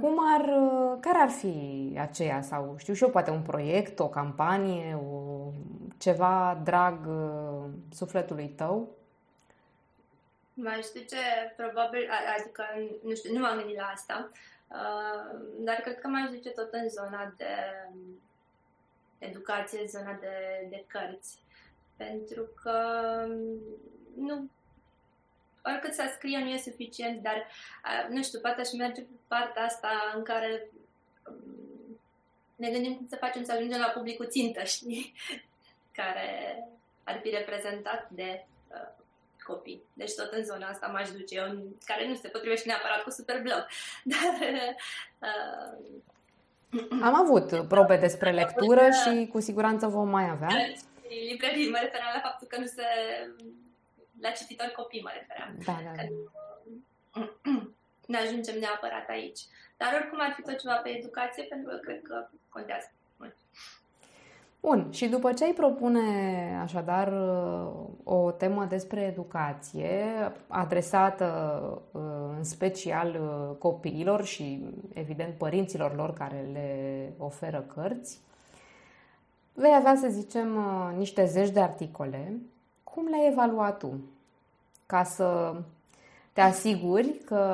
cum 0.00 0.18
ar, 0.36 0.40
uh, 0.40 0.98
care 1.00 1.18
ar 1.18 1.28
fi 1.28 1.96
aceea? 2.00 2.42
Sau 2.42 2.74
știu 2.76 2.94
și 2.94 3.02
eu, 3.02 3.08
poate 3.10 3.30
un 3.30 3.42
proiect, 3.42 3.98
o 3.98 4.08
campanie, 4.08 4.94
o, 4.94 5.50
ceva 5.98 6.60
drag 6.64 7.08
sufletului 7.90 8.48
tău? 8.48 8.88
M-aș 10.62 10.86
duce, 10.94 11.54
probabil, 11.56 12.10
adică, 12.38 12.64
nu 13.02 13.14
știu, 13.14 13.32
nu 13.32 13.40
m-am 13.40 13.56
gândit 13.56 13.76
la 13.76 13.86
asta, 13.86 14.30
uh, 14.68 15.40
dar 15.58 15.76
cred 15.76 16.00
că 16.00 16.08
m-aș 16.08 16.30
duce 16.30 16.50
tot 16.50 16.72
în 16.72 16.88
zona 16.88 17.34
de 17.36 17.54
educație, 19.18 19.86
zona 19.86 20.18
de, 20.20 20.66
de 20.68 20.84
cărți. 20.86 21.38
Pentru 21.96 22.48
că 22.62 22.76
nu 24.16 24.48
oricât 25.64 25.92
să 25.92 26.12
scrie 26.14 26.38
nu 26.38 26.48
e 26.48 26.58
suficient, 26.58 27.22
dar, 27.22 27.46
nu 28.08 28.22
știu, 28.22 28.40
poate 28.40 28.60
aș 28.60 28.72
merge 28.72 29.00
pe 29.00 29.14
partea 29.28 29.64
asta 29.64 30.12
în 30.16 30.22
care 30.22 30.68
um, 31.26 31.98
ne 32.56 32.70
gândim 32.70 32.96
cum 32.96 33.06
să 33.08 33.16
facem 33.16 33.44
să 33.44 33.52
ajungem 33.52 33.80
la 33.80 33.86
publicul 33.88 34.28
țintă, 34.28 34.64
știi? 34.64 35.14
Care 35.98 36.58
ar 37.04 37.20
fi 37.22 37.30
reprezentat 37.30 38.10
de 38.10 38.46
uh, 38.68 38.99
copii. 39.50 39.82
Deci 39.92 40.14
tot 40.14 40.32
în 40.32 40.44
zona 40.44 40.66
asta 40.68 40.86
m-aș 40.86 41.10
duce 41.10 41.34
eu, 41.34 41.46
care 41.84 42.08
nu 42.08 42.14
se 42.14 42.28
potrivește 42.28 42.68
neapărat 42.68 43.02
cu 43.02 43.10
Superblog. 43.10 43.66
Dar 44.12 44.34
uh, 45.18 46.00
am 47.02 47.14
avut 47.14 47.68
probe 47.68 47.96
despre 47.96 48.30
lectură 48.30 48.88
și 48.90 49.28
cu 49.32 49.40
siguranță 49.40 49.86
vom 49.86 50.08
mai 50.08 50.28
avea. 50.30 50.48
Librării, 51.28 51.70
mă 51.70 51.78
referam 51.80 52.10
la 52.14 52.20
faptul 52.20 52.46
că 52.46 52.58
nu 52.58 52.66
se... 52.66 52.84
La 54.20 54.30
cititori 54.30 54.72
copii 54.72 55.02
mă 55.02 55.10
referam. 55.12 55.50
Da, 55.64 55.76
da. 55.84 56.02
Că 56.02 56.08
nu 58.06 58.18
ajungem 58.24 58.58
neapărat 58.58 59.08
aici. 59.08 59.40
Dar 59.76 59.92
oricum 59.94 60.20
ar 60.20 60.32
fi 60.36 60.42
tot 60.42 60.58
ceva 60.58 60.74
pe 60.74 60.88
educație, 60.88 61.42
pentru 61.42 61.70
că 61.70 61.76
cred 61.76 62.02
că 62.02 62.28
contează 62.48 62.92
mult. 63.16 63.36
Bun, 64.60 64.86
și 64.90 65.08
după 65.08 65.32
ce 65.32 65.44
ai 65.44 65.52
propune 65.52 66.00
așadar 66.62 67.12
o 68.04 68.30
temă 68.30 68.64
despre 68.64 69.00
educație 69.00 70.04
adresată 70.46 71.26
uh, 71.92 72.00
în 72.36 72.44
special 72.44 73.08
uh, 73.08 73.56
copiilor 73.58 74.24
și 74.24 74.64
evident 74.92 75.34
părinților 75.34 75.94
lor 75.96 76.12
care 76.12 76.48
le 76.52 77.12
oferă 77.18 77.60
cărți, 77.74 78.20
vei 79.52 79.74
avea, 79.74 79.96
să 79.96 80.08
zicem, 80.10 80.56
uh, 80.56 80.96
niște 80.96 81.24
zeci 81.24 81.50
de 81.50 81.60
articole. 81.60 82.40
Cum 82.84 83.06
le-ai 83.08 83.28
evaluat 83.30 83.78
tu? 83.78 84.00
Ca 84.86 85.02
să 85.02 85.54
te 86.32 86.40
asiguri 86.40 87.08
că 87.24 87.44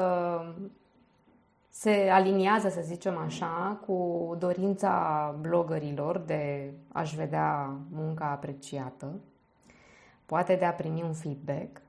se 1.78 2.08
aliniază, 2.10 2.68
să 2.68 2.80
zicem 2.82 3.16
așa, 3.16 3.80
cu 3.86 4.36
dorința 4.38 5.34
blogărilor 5.40 6.18
de 6.18 6.72
a-și 6.92 7.16
vedea 7.16 7.78
munca 7.90 8.30
apreciată, 8.30 9.20
poate 10.26 10.54
de 10.54 10.64
a 10.64 10.72
primi 10.72 11.02
un 11.02 11.12
feedback 11.12 11.80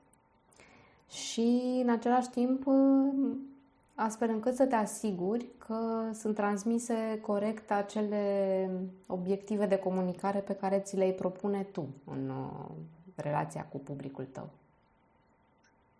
și, 1.09 1.79
în 1.83 1.89
același 1.89 2.29
timp, 2.29 2.63
astfel 3.95 4.29
încât 4.29 4.55
să 4.55 4.65
te 4.65 4.75
asiguri 4.75 5.45
că 5.57 6.09
sunt 6.13 6.35
transmise 6.35 7.19
corect 7.21 7.71
acele 7.71 8.69
obiective 9.05 9.65
de 9.65 9.77
comunicare 9.77 10.39
pe 10.39 10.55
care 10.55 10.79
ți 10.79 10.95
le 10.95 11.11
propune 11.11 11.63
tu 11.63 11.87
în 12.05 12.29
uh, 12.29 12.71
relația 13.15 13.65
cu 13.65 13.77
publicul 13.77 14.25
tău. 14.25 14.49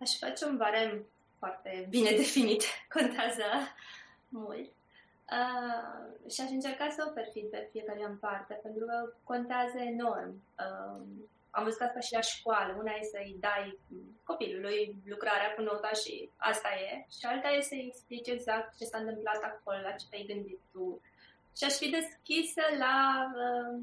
Aș 0.00 0.18
face 0.18 0.44
un 0.44 0.56
barem 0.56 1.04
foarte 1.38 1.86
bine 1.90 2.10
definit, 2.10 2.62
contează 2.96 3.44
mult. 4.28 4.70
Uh, 5.38 6.30
și 6.32 6.40
aș 6.40 6.50
încerca 6.50 6.88
să 6.88 7.04
ofer 7.08 7.26
feedback 7.32 7.70
fiecare 7.70 8.04
în 8.04 8.16
parte, 8.16 8.60
pentru 8.62 8.84
că 8.86 9.12
contează 9.24 9.78
enorm. 9.78 10.42
Uh, 10.58 11.00
am 11.50 11.64
văzut 11.64 11.80
asta 11.80 12.00
și 12.00 12.12
la 12.12 12.20
școală. 12.20 12.76
Una 12.78 12.92
e 12.92 13.12
să-i 13.12 13.36
dai 13.40 13.78
copilului 14.24 14.96
lucrarea 15.04 15.54
cu 15.54 15.62
nota 15.62 15.90
și 16.02 16.30
asta 16.36 16.68
e, 16.68 17.06
și 17.18 17.24
alta 17.26 17.48
e 17.48 17.60
să-i 17.60 17.86
explici 17.88 18.28
exact 18.28 18.76
ce 18.78 18.84
s-a 18.84 18.98
întâmplat 18.98 19.42
acolo, 19.42 19.78
la 19.80 19.90
ce 19.90 20.06
te-ai 20.10 20.30
gândit 20.32 20.60
tu. 20.72 21.00
Și 21.56 21.64
aș 21.64 21.72
fi 21.72 21.88
deschisă 21.90 22.62
la 22.78 22.96
uh, 23.44 23.78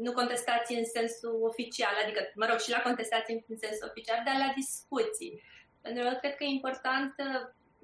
nu 0.00 0.12
contestații 0.12 0.78
în 0.78 0.84
sensul 0.84 1.38
oficial, 1.42 1.94
adică, 2.02 2.20
mă 2.34 2.46
rog, 2.46 2.58
și 2.58 2.70
la 2.70 2.82
contestații 2.82 3.44
în 3.48 3.56
sensul 3.56 3.88
oficial, 3.90 4.20
dar 4.24 4.36
la 4.38 4.52
discuții. 4.54 5.42
Pentru 5.82 6.02
că 6.02 6.14
cred 6.20 6.34
că 6.36 6.44
e 6.44 6.46
important 6.46 7.14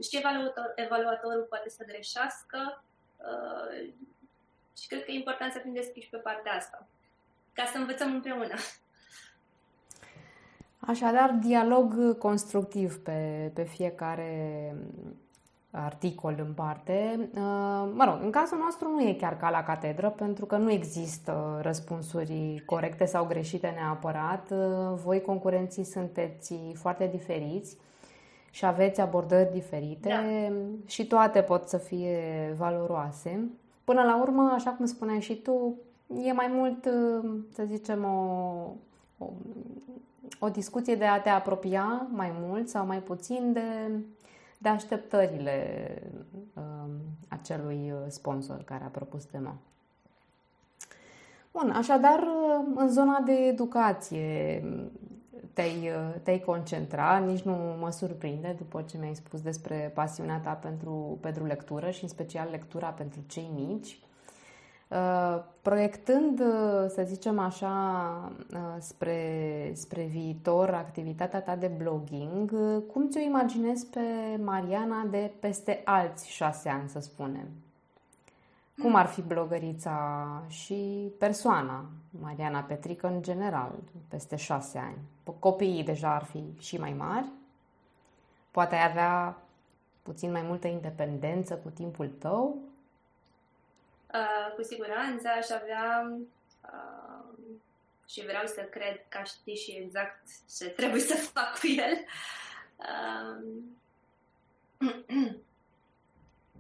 și 0.03 0.17
evaluator, 0.17 0.73
evaluatorul 0.75 1.47
poate 1.49 1.69
să 1.69 1.85
greșească 1.87 2.85
uh, 3.17 3.93
și 4.81 4.87
cred 4.87 5.05
că 5.05 5.11
e 5.11 5.15
important 5.15 5.53
să 5.53 5.59
fim 5.59 5.73
deschiși 5.73 6.09
pe 6.09 6.17
partea 6.17 6.53
asta, 6.53 6.87
ca 7.53 7.65
să 7.65 7.79
învățăm 7.79 8.15
împreună. 8.15 8.55
Așadar, 10.79 11.31
dialog 11.31 12.19
constructiv 12.19 13.03
pe, 13.03 13.51
pe 13.55 13.65
fiecare 13.65 14.75
articol 15.71 16.35
în 16.47 16.53
parte. 16.53 17.29
Uh, 17.35 17.41
mă 17.95 18.05
rog, 18.05 18.19
în 18.23 18.31
cazul 18.31 18.59
nostru 18.59 18.89
nu 18.89 19.01
e 19.03 19.13
chiar 19.13 19.37
ca 19.37 19.51
la 19.51 19.63
catedră, 19.63 20.11
pentru 20.11 20.47
că 20.47 20.57
nu 20.57 20.71
există 20.71 21.59
răspunsuri 21.63 22.63
corecte 22.67 23.05
sau 23.05 23.25
greșite 23.25 23.73
neapărat. 23.77 24.51
Uh, 24.51 24.99
voi, 25.05 25.21
concurenții, 25.21 25.85
sunteți 25.85 26.55
foarte 26.75 27.07
diferiți 27.07 27.77
și 28.51 28.67
aveți 28.67 29.01
abordări 29.01 29.53
diferite 29.53 30.09
da. 30.09 30.55
și 30.87 31.07
toate 31.07 31.41
pot 31.41 31.69
să 31.69 31.77
fie 31.77 32.55
valoroase. 32.59 33.51
Până 33.85 34.03
la 34.03 34.21
urmă, 34.21 34.53
așa 34.55 34.71
cum 34.71 34.87
spuneai 34.87 35.21
și 35.21 35.35
tu, 35.35 35.75
e 36.25 36.33
mai 36.33 36.51
mult, 36.51 36.89
să 37.53 37.65
zicem, 37.67 38.05
o, 38.05 38.71
o, 39.19 39.31
o 40.39 40.49
discuție 40.49 40.95
de 40.95 41.05
a 41.05 41.21
te 41.21 41.29
apropia 41.29 42.07
mai 42.11 42.33
mult 42.41 42.69
sau 42.69 42.87
mai 42.87 42.99
puțin 42.99 43.53
de, 43.53 43.91
de 44.59 44.69
așteptările 44.69 45.89
um, 46.55 46.91
acelui 47.29 47.93
sponsor 48.09 48.63
care 48.65 48.85
a 48.85 48.89
propus 48.89 49.25
tema. 49.25 49.57
Bun, 51.53 51.71
așadar, 51.71 52.25
în 52.75 52.89
zona 52.89 53.21
de 53.21 53.33
educație, 53.33 54.63
te-ai, 55.53 55.91
te-ai 56.23 56.41
concentra, 56.41 57.19
nici 57.19 57.43
nu 57.43 57.53
mă 57.81 57.91
surprinde 57.91 58.55
după 58.59 58.83
ce 58.83 58.99
mi-ai 58.99 59.15
spus 59.15 59.41
despre 59.41 59.93
pasiunea 59.95 60.39
ta 60.39 60.53
pentru, 60.53 61.19
pentru 61.21 61.45
lectură 61.45 61.91
și 61.91 62.03
în 62.03 62.09
special 62.09 62.49
lectura 62.51 62.89
pentru 62.89 63.21
cei 63.27 63.51
mici. 63.55 63.99
Uh, 64.89 65.43
proiectând, 65.63 66.39
să 66.89 67.03
zicem 67.05 67.39
așa, 67.39 67.73
uh, 68.53 68.59
spre, 68.79 69.71
spre 69.75 70.03
viitor 70.05 70.71
activitatea 70.71 71.43
ta 71.43 71.57
de 71.57 71.67
blogging, 71.67 72.51
cum 72.93 73.09
ți-o 73.09 73.21
imaginezi 73.21 73.87
pe 73.87 74.01
Mariana 74.45 75.05
de 75.11 75.33
peste 75.41 75.81
alți 75.85 76.29
șase 76.29 76.69
ani, 76.69 76.89
să 76.89 77.01
spunem? 77.01 77.49
Cum 78.83 78.95
ar 78.95 79.07
fi 79.07 79.23
blogărița 79.23 80.29
și 80.47 81.13
persoana, 81.19 81.85
Mariana 82.21 82.61
Petrică 82.61 83.07
în 83.07 83.23
general, 83.23 83.73
peste 84.09 84.37
șase 84.37 84.79
ani? 84.79 84.99
Copiii 85.39 85.85
deja 85.85 86.15
ar 86.15 86.25
fi 86.25 86.43
și 86.59 86.77
mai 86.77 86.95
mari, 86.99 87.27
poate 88.51 88.75
ai 88.75 88.89
avea 88.89 89.37
puțin 90.03 90.31
mai 90.31 90.43
multă 90.47 90.67
independență 90.67 91.55
cu 91.55 91.69
timpul 91.69 92.11
tău? 92.19 92.57
Uh, 94.15 94.55
cu 94.55 94.63
siguranță 94.63 95.29
aș 95.29 95.49
avea 95.49 96.11
uh, 96.63 97.39
și 98.09 98.25
vreau 98.25 98.47
să 98.47 98.63
cred 98.63 99.05
că 99.09 99.23
știi 99.25 99.57
și 99.57 99.71
exact 99.71 100.23
ce 100.57 100.69
trebuie 100.69 101.01
să 101.01 101.15
fac 101.15 101.59
cu 101.59 101.67
el. 101.67 102.05
Uh, 102.77 103.37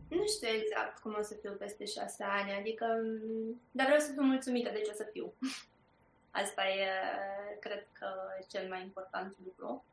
Nu 0.08 0.26
știu 0.26 0.48
exact 0.48 0.98
cum 0.98 1.16
o 1.18 1.22
să 1.22 1.34
fiu 1.34 1.52
peste 1.52 1.84
șase 1.84 2.24
ani, 2.24 2.52
adică, 2.52 2.86
dar 3.70 3.86
vreau 3.86 4.00
să 4.00 4.12
fiu 4.12 4.22
mulțumită 4.22 4.70
de 4.70 4.80
ce 4.80 4.90
o 4.90 4.94
să 4.94 5.08
fiu. 5.12 5.32
Asta 6.42 6.68
e, 6.68 6.88
cred 7.60 7.86
că, 7.92 8.06
cel 8.48 8.68
mai 8.68 8.82
important 8.82 9.36
lucru. 9.44 9.84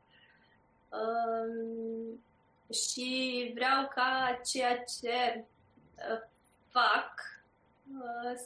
Um, 0.88 2.24
și 2.72 3.50
vreau 3.54 3.88
ca 3.94 4.40
ceea 4.44 4.76
ce 4.78 5.44
uh, 5.94 6.22
fac 6.70 7.12
uh, 7.14 7.35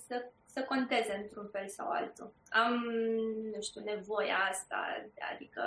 să, 0.06 0.24
să 0.46 0.62
conteze 0.62 1.14
într-un 1.22 1.48
fel 1.52 1.68
sau 1.68 1.90
altul. 1.90 2.32
Am, 2.48 2.84
nu 3.54 3.60
știu, 3.60 3.82
nevoia 3.84 4.36
asta, 4.50 5.06
adică 5.32 5.62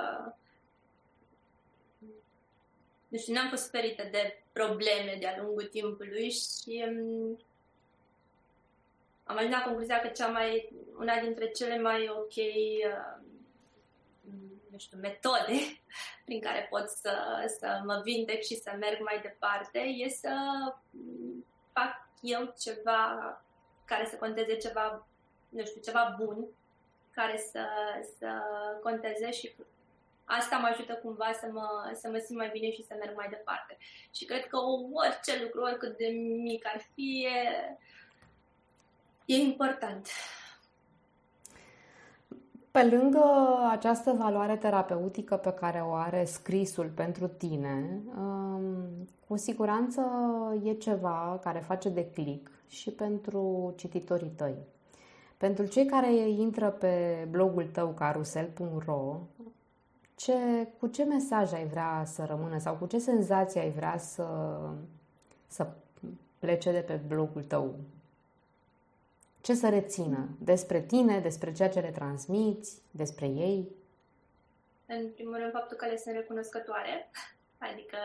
nu 3.08 3.18
știu, 3.18 3.34
n-am 3.34 3.50
fost 3.50 3.70
ferită 3.70 4.08
de 4.12 4.44
probleme 4.52 5.18
de-a 5.20 5.42
lungul 5.42 5.64
timpului 5.64 6.30
și 6.30 6.86
um, 6.88 7.40
am 9.24 9.38
ajuns 9.38 9.54
la 9.54 9.62
concluzia 9.62 10.00
că 10.00 10.08
cea 10.08 10.28
mai, 10.28 10.74
una 10.98 11.20
dintre 11.20 11.50
cele 11.50 11.80
mai 11.80 12.10
ok 12.10 12.36
uh, 12.36 13.22
nu 14.74 14.78
știu, 14.78 14.98
metode 14.98 15.54
prin 16.26 16.42
care 16.42 16.68
pot 16.70 16.90
să, 16.90 17.16
să 17.60 17.82
mă 17.86 18.02
vindec 18.04 18.42
și 18.42 18.56
să 18.56 18.76
merg 18.80 19.00
mai 19.04 19.20
departe 19.22 19.80
e 19.80 20.10
să 20.10 20.34
fac 21.72 22.10
eu 22.22 22.54
ceva 22.60 23.42
care 23.94 24.08
să 24.10 24.16
conteze 24.16 24.56
ceva, 24.58 25.08
nu 25.50 25.66
știu, 25.66 25.82
ceva 25.82 26.16
bun, 26.20 26.46
care 27.12 27.38
să, 27.52 27.66
să 28.18 28.28
conteze 28.84 29.32
și 29.32 29.56
asta 30.26 30.58
mă 30.58 30.68
ajută 30.72 30.94
cumva 30.94 31.32
să 31.40 31.48
mă, 31.52 31.92
să 31.94 32.10
mă 32.10 32.18
simt 32.26 32.38
mai 32.38 32.50
bine 32.54 32.72
și 32.72 32.86
să 32.86 32.96
merg 33.00 33.16
mai 33.16 33.28
departe. 33.30 33.78
Și 34.12 34.26
cred 34.26 34.48
că 34.48 34.58
orice 34.94 35.44
lucru, 35.44 35.62
oricât 35.62 35.98
de 35.98 36.08
mic 36.42 36.68
ar 36.74 36.82
fi, 36.94 37.28
e, 37.28 37.78
e 39.26 39.36
important. 39.36 40.08
Pe 42.72 42.84
lângă 42.84 43.24
această 43.70 44.12
valoare 44.12 44.58
terapeutică 44.58 45.38
pe 45.38 45.54
care 45.54 45.80
o 45.80 45.94
are 45.94 46.26
scrisul 46.26 46.90
pentru 46.96 47.28
tine, 47.28 48.02
um, 48.18 49.08
cu 49.28 49.38
siguranță 49.38 50.02
e 50.64 50.74
ceva 50.74 51.40
care 51.44 51.60
face 51.60 51.90
de 51.90 52.10
click 52.10 52.53
și 52.74 52.92
pentru 52.92 53.74
cititorii 53.78 54.34
tăi. 54.36 54.56
Pentru 55.38 55.66
cei 55.66 55.86
care 55.86 56.14
intră 56.30 56.70
pe 56.70 57.26
blogul 57.30 57.68
tău 57.68 57.88
carusel.ro, 57.90 59.20
ce, 60.16 60.68
cu 60.80 60.88
ce 60.88 61.04
mesaj 61.04 61.54
ai 61.54 61.68
vrea 61.68 62.04
să 62.06 62.26
rămână 62.26 62.60
sau 62.60 62.76
cu 62.76 62.86
ce 62.86 62.98
senzație 62.98 63.62
ai 63.62 63.72
vrea 63.72 63.98
să, 63.98 64.60
să 65.48 65.72
plece 66.40 66.72
de 66.72 66.80
pe 66.80 66.94
blogul 67.08 67.44
tău? 67.44 67.76
Ce 69.42 69.54
să 69.54 69.70
rețină 69.70 70.30
despre 70.40 70.82
tine, 70.82 71.20
despre 71.20 71.52
ceea 71.52 71.70
ce 71.70 71.80
le 71.80 71.92
transmiți, 71.92 72.82
despre 72.92 73.26
ei? 73.26 73.68
În 74.86 75.10
primul 75.10 75.38
rând, 75.38 75.52
faptul 75.52 75.78
că 75.78 75.86
le 75.86 75.98
sunt 75.98 76.16
recunoscătoare. 76.16 77.10
Adică 77.58 77.98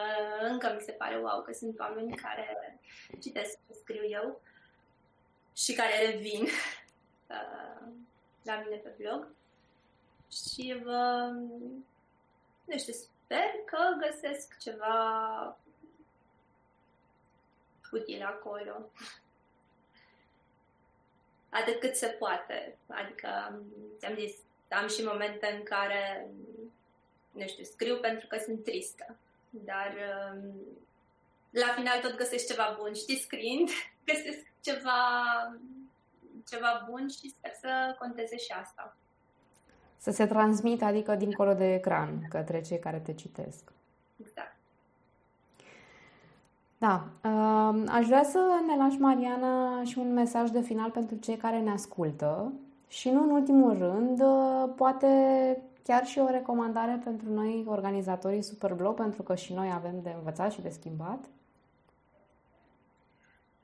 încă 0.50 0.72
mi 0.74 0.85
se 0.85 0.92
pare 0.92 1.16
wow 1.16 1.42
că 1.42 1.52
sunt 1.52 1.78
oameni 1.78 2.14
care 2.14 2.78
citesc 3.20 3.59
ce 3.66 3.72
scriu 3.72 4.02
eu 4.09 4.40
și 5.64 5.73
care 5.73 6.11
revin 6.11 6.42
uh, 7.27 7.87
la 8.42 8.61
mine 8.64 8.77
pe 8.77 8.94
blog. 8.99 9.29
Și 10.31 10.81
vă, 10.83 11.31
nu 12.64 12.79
știu, 12.79 12.92
sper 12.92 13.51
că 13.64 13.79
găsesc 14.07 14.59
ceva 14.59 15.57
util 17.92 18.23
acolo. 18.23 18.90
Atât 21.51 21.81
cât 21.81 21.97
se 21.97 22.07
poate. 22.07 22.77
Adică, 22.87 23.62
ți-am 23.99 24.14
zis, 24.14 24.35
am 24.68 24.88
și 24.88 25.05
momente 25.05 25.47
în 25.47 25.62
care, 25.62 26.31
nu 27.31 27.47
știu, 27.47 27.64
scriu 27.64 27.99
pentru 27.99 28.27
că 28.27 28.38
sunt 28.38 28.64
tristă. 28.64 29.16
Dar 29.51 29.94
um, 30.33 30.55
la 31.51 31.73
final 31.75 32.01
tot 32.01 32.16
găsești 32.16 32.47
ceva 32.47 32.77
bun. 32.81 32.94
Știi, 32.94 33.18
scriind, 33.18 33.68
găsesc 34.12 34.47
ceva, 34.68 35.00
ceva 36.48 36.87
bun 36.90 37.09
și 37.09 37.31
sper 37.31 37.52
să 37.61 37.96
conteze 37.98 38.37
și 38.37 38.52
asta. 38.62 38.96
Să 39.96 40.11
se 40.11 40.26
transmită, 40.26 40.85
adică 40.85 41.14
dincolo 41.14 41.54
de 41.54 41.74
ecran, 41.74 42.26
către 42.28 42.61
cei 42.61 42.78
care 42.78 42.98
te 42.98 43.12
citesc. 43.12 43.72
Exact. 44.20 44.57
Da. 46.78 47.04
Uh, 47.24 47.85
aș 47.88 48.07
vrea 48.07 48.22
să 48.22 48.38
ne 48.66 48.76
lași, 48.76 48.98
Mariana, 48.98 49.85
și 49.85 49.98
un 49.98 50.12
mesaj 50.12 50.50
de 50.50 50.61
final 50.61 50.90
pentru 50.90 51.16
cei 51.16 51.37
care 51.37 51.61
ne 51.61 51.70
ascultă 51.70 52.52
și 52.88 53.11
nu 53.11 53.22
în 53.22 53.31
ultimul 53.31 53.78
rând, 53.78 54.20
uh, 54.20 54.70
poate 54.76 55.07
chiar 55.83 56.07
și 56.07 56.18
o 56.18 56.31
recomandare 56.31 57.00
pentru 57.04 57.33
noi, 57.33 57.64
organizatorii 57.66 58.42
Superblog, 58.42 58.94
pentru 58.94 59.22
că 59.22 59.35
și 59.35 59.52
noi 59.52 59.70
avem 59.74 60.00
de 60.02 60.14
învățat 60.16 60.52
și 60.52 60.61
de 60.61 60.68
schimbat. 60.68 61.24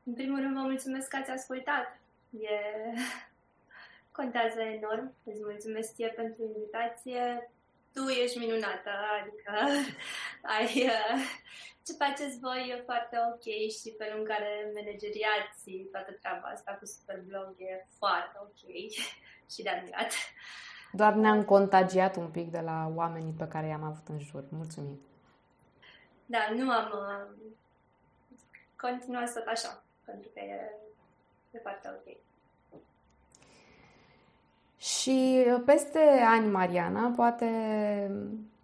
În 0.05 0.15
primul 0.15 0.41
rând, 0.41 0.55
vă 0.55 0.61
mulțumesc 0.61 1.09
că 1.09 1.17
ați 1.17 1.31
ascultat. 1.31 2.01
E... 2.31 2.57
Contează 4.19 4.61
enorm. 4.61 5.15
Îți 5.25 5.41
mulțumesc 5.43 5.95
ție 5.95 6.09
pentru 6.09 6.43
invitație. 6.43 7.51
Tu 7.93 8.09
ești 8.09 8.39
minunată, 8.39 8.91
adică 9.21 9.53
ai, 10.57 10.87
uh, 10.87 11.21
ce 11.85 11.93
faceți 11.93 12.39
voi 12.39 12.75
e 12.77 12.83
foarte 12.85 13.17
ok 13.31 13.47
și 13.79 13.89
pe 13.99 14.11
lângă 14.13 14.29
care 14.33 14.71
manageriați 14.75 15.89
toată 15.93 16.13
treaba 16.21 16.49
asta 16.49 16.73
cu 16.73 16.85
Superblog 16.85 17.55
e 17.59 17.87
foarte 17.99 18.37
ok 18.41 18.61
și 19.53 19.63
de 19.63 19.69
admirat. 19.69 20.13
Doar 20.93 21.13
ne-am 21.13 21.45
contagiat 21.45 22.17
un 22.17 22.31
pic 22.31 22.51
de 22.51 22.61
la 22.61 22.93
oamenii 22.95 23.35
pe 23.39 23.49
care 23.49 23.67
i-am 23.67 23.83
avut 23.83 24.09
în 24.09 24.19
jur. 24.19 24.45
Mulțumim! 24.49 25.01
Da, 26.27 26.49
nu 26.57 26.71
am... 26.71 26.91
Uh, 26.93 27.53
continuat 28.77 29.33
tot 29.33 29.47
așa, 29.47 29.83
pentru 30.05 30.31
că 30.35 30.41
e, 30.41 30.71
e 31.51 31.59
foarte 31.59 31.89
ok. 31.89 32.17
Și 34.79 35.47
peste 35.65 35.99
ani, 36.27 36.47
Mariana, 36.47 37.13
poate 37.17 37.51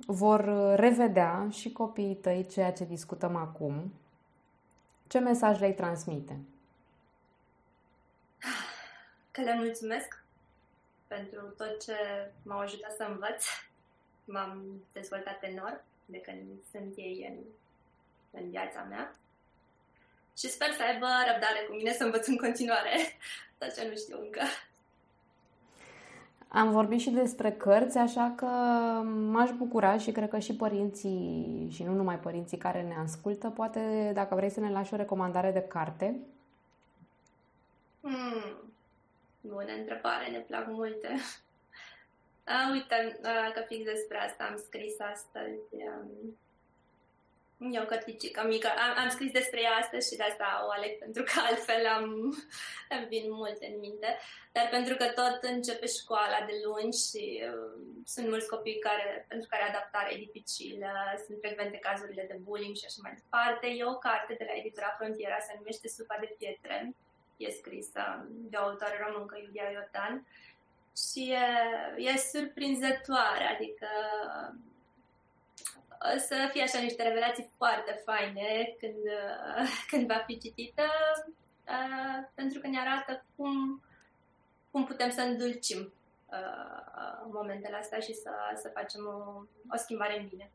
vor 0.06 0.44
revedea 0.74 1.48
și 1.50 1.72
copiii 1.72 2.14
tăi 2.14 2.46
ceea 2.46 2.72
ce 2.72 2.84
discutăm 2.84 3.36
acum. 3.36 3.92
Ce 5.06 5.18
mesaj 5.18 5.58
le-ai 5.58 5.74
transmite? 5.74 6.38
Că 9.30 9.40
le 9.40 9.54
mulțumesc 9.54 10.22
pentru 11.06 11.40
tot 11.56 11.82
ce 11.84 11.94
m-au 12.42 12.58
ajutat 12.58 12.92
să 12.92 13.06
învăț. 13.08 13.44
M-am 14.24 14.82
dezvoltat 14.92 15.42
enorm 15.42 15.80
de 16.04 16.20
când 16.20 16.38
sunt 16.70 16.96
ei 16.96 17.26
în, 17.28 17.36
în 18.40 18.50
viața 18.50 18.82
mea. 18.82 19.14
Și 20.40 20.48
sper 20.50 20.72
să 20.72 20.82
aibă 20.82 21.06
răbdare 21.30 21.66
cu 21.68 21.74
mine 21.74 21.92
să 21.92 22.04
învăț 22.04 22.26
în 22.26 22.36
continuare 22.36 22.90
tot 23.58 23.74
ce 23.74 23.88
nu 23.88 23.96
știu 23.96 24.20
încă. 24.20 24.40
Am 26.48 26.70
vorbit 26.70 27.00
și 27.00 27.10
despre 27.10 27.52
cărți, 27.52 27.98
așa 27.98 28.32
că 28.36 28.46
m-aș 29.04 29.50
bucura 29.50 29.98
și 29.98 30.12
cred 30.12 30.28
că 30.28 30.38
și 30.38 30.54
părinții, 30.54 31.68
și 31.72 31.82
nu 31.82 31.92
numai 31.92 32.18
părinții 32.18 32.58
care 32.58 32.82
ne 32.82 32.94
ascultă, 33.02 33.48
poate 33.48 34.10
dacă 34.14 34.34
vrei 34.34 34.50
să 34.50 34.60
ne 34.60 34.70
lași 34.70 34.94
o 34.94 34.96
recomandare 34.96 35.50
de 35.50 35.62
carte. 35.62 36.16
Hmm. 38.00 38.72
Bună 39.40 39.72
întrebare, 39.78 40.30
ne 40.30 40.38
plac 40.38 40.66
multe. 40.66 41.08
A, 42.44 42.70
uite, 42.72 43.18
că 43.54 43.64
fix 43.66 43.84
despre 43.84 44.18
asta 44.18 44.44
am 44.44 44.56
scris 44.56 45.00
astăzi. 45.00 45.60
Um, 45.70 46.36
E 47.68 47.80
o 47.80 47.84
cărticică 47.84 48.42
mică. 48.46 48.68
Am, 48.68 48.92
am 49.02 49.08
scris 49.08 49.32
despre 49.32 49.60
ea 49.60 49.74
astăzi 49.82 50.08
și 50.10 50.16
de 50.16 50.22
asta 50.22 50.64
o 50.66 50.70
aleg, 50.70 50.98
pentru 50.98 51.22
că 51.22 51.32
altfel 51.48 51.86
am, 51.86 52.04
îmi 52.94 53.06
vin 53.08 53.24
multe 53.32 53.66
în 53.72 53.78
minte. 53.78 54.18
Dar 54.52 54.66
pentru 54.70 54.94
că 54.96 55.06
tot 55.20 55.38
începe 55.42 55.86
școala 55.86 56.38
de 56.48 56.54
luni 56.64 56.92
și 57.04 57.24
uh, 57.50 57.72
sunt 58.04 58.26
mulți 58.28 58.48
copii 58.48 58.78
care, 58.78 59.24
pentru 59.28 59.46
care 59.50 59.62
adaptarea 59.62 60.12
e 60.12 60.26
dificilă, 60.26 60.92
sunt 61.24 61.38
frecvente 61.40 61.76
cazurile 61.76 62.24
de 62.30 62.36
bullying 62.44 62.76
și 62.76 62.88
așa 62.88 63.00
mai 63.02 63.18
departe. 63.20 63.66
E 63.66 63.92
o 63.94 64.02
carte 64.08 64.34
de 64.38 64.44
la 64.48 64.58
editura 64.60 64.94
Frontiera, 64.98 65.38
se 65.38 65.52
numește 65.56 65.88
Supa 65.88 66.16
de 66.20 66.34
pietre. 66.38 66.94
E 67.36 67.50
scrisă 67.50 68.02
de 68.50 68.56
o 68.56 68.64
autoare 68.66 68.96
româncă, 69.04 69.36
Iulia 69.38 69.70
Iotan. 69.70 70.14
Și 71.06 71.22
e, 71.32 71.46
e 72.08 72.16
surprinzătoare, 72.32 73.44
adică 73.54 73.88
să 76.18 76.48
fie 76.52 76.62
așa 76.62 76.78
niște 76.78 77.02
revelații 77.02 77.50
foarte 77.56 78.02
faine 78.04 78.76
când, 78.78 79.02
când 79.90 80.06
va 80.06 80.22
fi 80.26 80.38
citită, 80.38 80.82
pentru 82.34 82.60
că 82.60 82.66
ne 82.68 82.78
arată 82.78 83.24
cum, 83.36 83.82
cum 84.70 84.84
putem 84.84 85.10
să 85.10 85.20
îndulcim 85.20 85.92
momentele 87.32 87.76
astea 87.76 87.98
și 87.98 88.14
să, 88.14 88.30
să 88.56 88.70
facem 88.74 89.00
o, 89.06 89.42
o 89.74 89.76
schimbare 89.76 90.20
în 90.20 90.26
bine. 90.28 90.50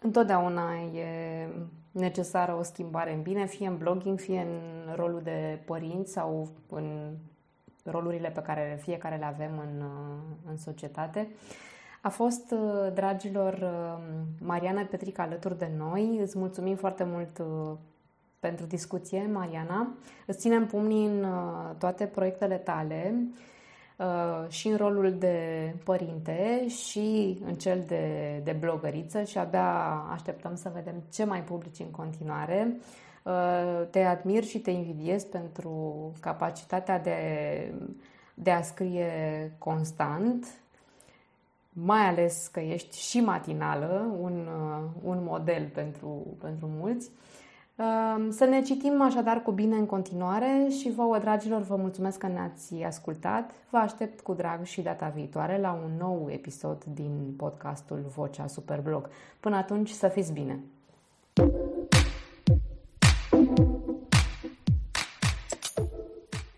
Întotdeauna 0.00 0.74
e 0.74 1.48
necesară 1.90 2.54
o 2.54 2.62
schimbare 2.62 3.12
în 3.12 3.22
bine, 3.22 3.46
fie 3.46 3.66
în 3.66 3.78
blogging, 3.78 4.18
fie 4.18 4.40
în 4.40 4.94
rolul 4.94 5.22
de 5.22 5.60
părinți 5.64 6.12
sau 6.12 6.48
în 6.68 7.16
rolurile 7.84 8.30
pe 8.30 8.42
care 8.42 8.78
fiecare 8.82 9.16
le 9.16 9.24
avem 9.24 9.58
în, 9.58 9.84
în 10.46 10.56
societate. 10.56 11.28
A 12.04 12.08
fost, 12.08 12.50
uh, 12.50 12.92
dragilor, 12.94 13.52
uh, 13.52 14.04
Mariana 14.40 14.82
Petrica 14.90 15.22
alături 15.22 15.58
de 15.58 15.70
noi. 15.78 16.18
Îți 16.22 16.38
mulțumim 16.38 16.76
foarte 16.76 17.04
mult 17.04 17.38
uh, 17.38 17.76
pentru 18.40 18.66
discuție, 18.66 19.28
Mariana. 19.32 19.88
Îți 20.26 20.38
ținem 20.38 20.66
pumnii 20.66 21.06
în 21.06 21.26
toate 21.78 22.04
proiectele 22.04 22.56
tale 22.56 23.14
și 24.48 24.68
în 24.68 24.76
rolul 24.76 25.12
de 25.18 25.38
părinte 25.84 26.68
și 26.68 27.38
în 27.44 27.54
cel 27.54 27.84
de, 27.86 28.40
de 28.44 28.52
blogăriță 28.52 29.22
și 29.22 29.38
abia 29.38 29.72
așteptăm 30.12 30.54
să 30.54 30.70
vedem 30.74 31.02
ce 31.12 31.24
mai 31.24 31.42
publici 31.42 31.78
în 31.78 31.90
continuare. 31.90 32.76
Te 33.90 34.02
admir 34.02 34.44
și 34.44 34.58
te 34.58 34.70
invidiez 34.70 35.24
pentru 35.24 36.12
capacitatea 36.20 36.98
de, 36.98 37.18
de 38.34 38.50
a 38.50 38.62
scrie 38.62 39.10
constant 39.58 40.63
mai 41.74 42.08
ales 42.08 42.48
că 42.52 42.60
ești 42.60 42.98
și 42.98 43.20
matinală, 43.20 44.16
un, 44.20 44.32
uh, 44.32 44.84
un 45.02 45.18
model 45.22 45.70
pentru, 45.74 46.36
pentru 46.40 46.70
mulți. 46.80 47.10
Uh, 47.76 48.26
să 48.30 48.44
ne 48.44 48.62
citim 48.62 49.02
așadar 49.02 49.42
cu 49.42 49.50
bine 49.50 49.76
în 49.76 49.86
continuare 49.86 50.66
și 50.78 50.90
vouă, 50.90 51.18
dragilor, 51.18 51.60
vă 51.60 51.76
mulțumesc 51.76 52.18
că 52.18 52.26
ne-ați 52.26 52.82
ascultat. 52.82 53.50
Vă 53.70 53.76
aștept 53.76 54.20
cu 54.20 54.32
drag 54.32 54.64
și 54.64 54.82
data 54.82 55.12
viitoare 55.14 55.58
la 55.58 55.80
un 55.84 55.90
nou 55.98 56.28
episod 56.30 56.84
din 56.84 57.34
podcastul 57.36 58.04
Vocea 58.14 58.46
Superblog. 58.46 59.08
Până 59.40 59.56
atunci, 59.56 59.88
să 59.88 60.08
fiți 60.08 60.32
bine! 60.32 60.60
thank 61.36 61.52
you 61.52 61.93